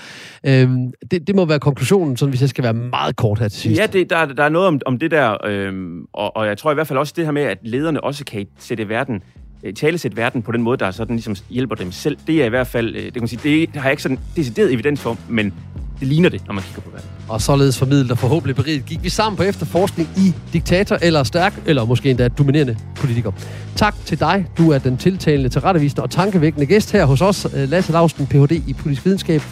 Øhm, 0.47 0.93
det, 1.11 1.27
det 1.27 1.37
må 1.37 1.45
være 1.45 1.61
konklusionen, 1.61 2.17
sådan, 2.17 2.31
hvis 2.31 2.41
jeg 2.41 2.49
skal 2.49 2.65
være 2.65 2.75
meget 2.75 3.17
kort 3.17 3.39
her 3.39 3.49
til 3.49 3.61
sidst. 3.61 3.81
Ja, 3.81 3.87
det, 3.87 4.11
der, 4.11 4.25
der 4.25 4.45
er 4.45 4.49
noget 4.49 4.69
om, 4.69 4.81
om 4.87 4.99
det 4.99 5.11
der, 5.11 5.47
øhm, 5.47 6.05
og, 6.13 6.37
og 6.37 6.47
jeg 6.47 6.59
tror 6.59 6.71
i 6.71 6.75
hvert 6.75 6.87
fald 6.87 6.99
også 6.99 7.15
det 7.17 7.25
her 7.25 7.33
med, 7.33 7.43
at 7.43 7.59
lederne 7.63 8.05
også 8.05 8.25
kan 8.25 8.47
sætte 8.59 8.89
verden 8.89 9.23
øh, 9.63 9.75
talesætte 9.75 10.17
verden 10.17 10.43
på 10.43 10.53
den 10.53 10.63
måde, 10.63 10.77
der 10.77 10.91
sådan 10.91 11.17
ligesom 11.17 11.37
hjælper 11.51 11.75
dem 11.75 11.93
selv. 11.93 12.17
Det 12.27 12.43
er 12.43 12.45
i 12.45 12.49
hvert 12.49 12.67
fald, 12.67 12.97
øh, 12.97 13.05
det 13.05 13.13
kan 13.13 13.23
man 13.23 13.29
sige, 13.29 13.41
det 13.43 13.77
har 13.77 13.83
jeg 13.83 13.91
ikke 13.91 14.03
sådan 14.03 14.19
decideret 14.37 14.73
evidens 14.73 15.01
for, 15.01 15.17
men 15.29 15.55
det 16.01 16.09
ligner 16.09 16.29
det, 16.29 16.47
når 16.47 16.55
man 16.55 16.65
kigger 16.65 16.81
på 16.83 16.91
verden. 16.91 17.09
Og 17.29 17.43
således 17.43 17.79
formidlet 17.79 18.11
og 18.11 18.19
forhåbentlig 18.19 18.57
beriget 18.57 18.87
gik 18.87 19.03
vi 19.03 19.09
sammen 19.09 19.37
på 19.37 19.43
efterforskning 19.43 20.09
i 20.17 20.35
diktator 20.53 20.99
eller 21.03 21.23
stærk, 21.23 21.61
eller 21.67 21.85
måske 21.85 22.11
endda 22.11 22.29
dominerende 22.29 22.77
politiker. 22.97 23.33
Tak 23.77 23.95
til 24.05 24.21
dig. 24.21 24.47
Du 24.59 24.71
er 24.71 24.79
den 24.79 24.97
tiltalende, 24.97 25.49
tilrettevisende 25.49 26.03
og 26.03 26.11
tankevækkende 26.11 26.67
gæst 26.67 26.93
her 26.93 27.05
hos 27.05 27.21
os. 27.21 27.47
Øh, 27.57 27.69
Lasse 27.69 27.93
Lausten, 27.93 28.27
Ph.D. 28.27 28.53
i 28.53 28.73
politisk 28.73 29.05
videnskab, 29.05 29.43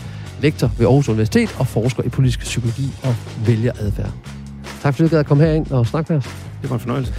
lektor 0.42 0.70
ved 0.78 0.86
Aarhus 0.86 1.08
Universitet 1.08 1.56
og 1.58 1.66
forsker 1.66 2.02
i 2.02 2.08
politisk 2.08 2.40
psykologi 2.40 2.90
og 3.02 3.14
vælgeradfærd. 3.46 4.10
Tak 4.82 4.94
fordi 4.94 5.08
du 5.08 5.10
gad 5.10 5.18
at 5.18 5.26
komme 5.26 5.44
herind 5.44 5.70
og 5.70 5.86
snakke 5.86 6.12
med 6.12 6.18
os. 6.18 6.24
Det 6.62 6.70
var 6.70 6.76
en 6.76 6.80
fornøjelse. 6.80 7.14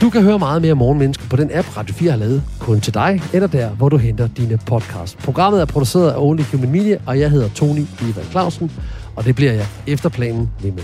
Du 0.00 0.10
kan 0.10 0.22
høre 0.22 0.38
meget 0.38 0.62
mere 0.62 0.74
Morgenmenneske 0.74 1.28
på 1.28 1.36
den 1.36 1.50
app, 1.54 1.76
Radio 1.76 1.94
4 1.94 2.10
har 2.10 2.18
lavet, 2.18 2.42
kun 2.58 2.80
til 2.80 2.94
dig, 2.94 3.22
eller 3.32 3.46
der, 3.46 3.70
hvor 3.70 3.88
du 3.88 3.96
henter 3.96 4.28
dine 4.28 4.58
podcasts. 4.66 5.16
Programmet 5.24 5.60
er 5.60 5.64
produceret 5.64 6.10
af 6.10 6.14
Only 6.18 6.42
Human 6.42 6.70
Media, 6.70 6.98
og 7.06 7.20
jeg 7.20 7.30
hedder 7.30 7.48
Tony 7.48 7.84
Ivan 8.00 8.24
Clausen. 8.30 8.72
Og 9.16 9.24
det 9.24 9.34
bliver 9.34 9.52
jeg 9.52 9.66
efter 9.86 10.08
planen 10.08 10.50
ved 10.62 10.72
med. 10.72 10.82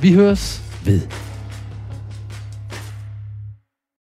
Vi 0.00 0.12
høres 0.12 0.62
ved. 0.84 1.00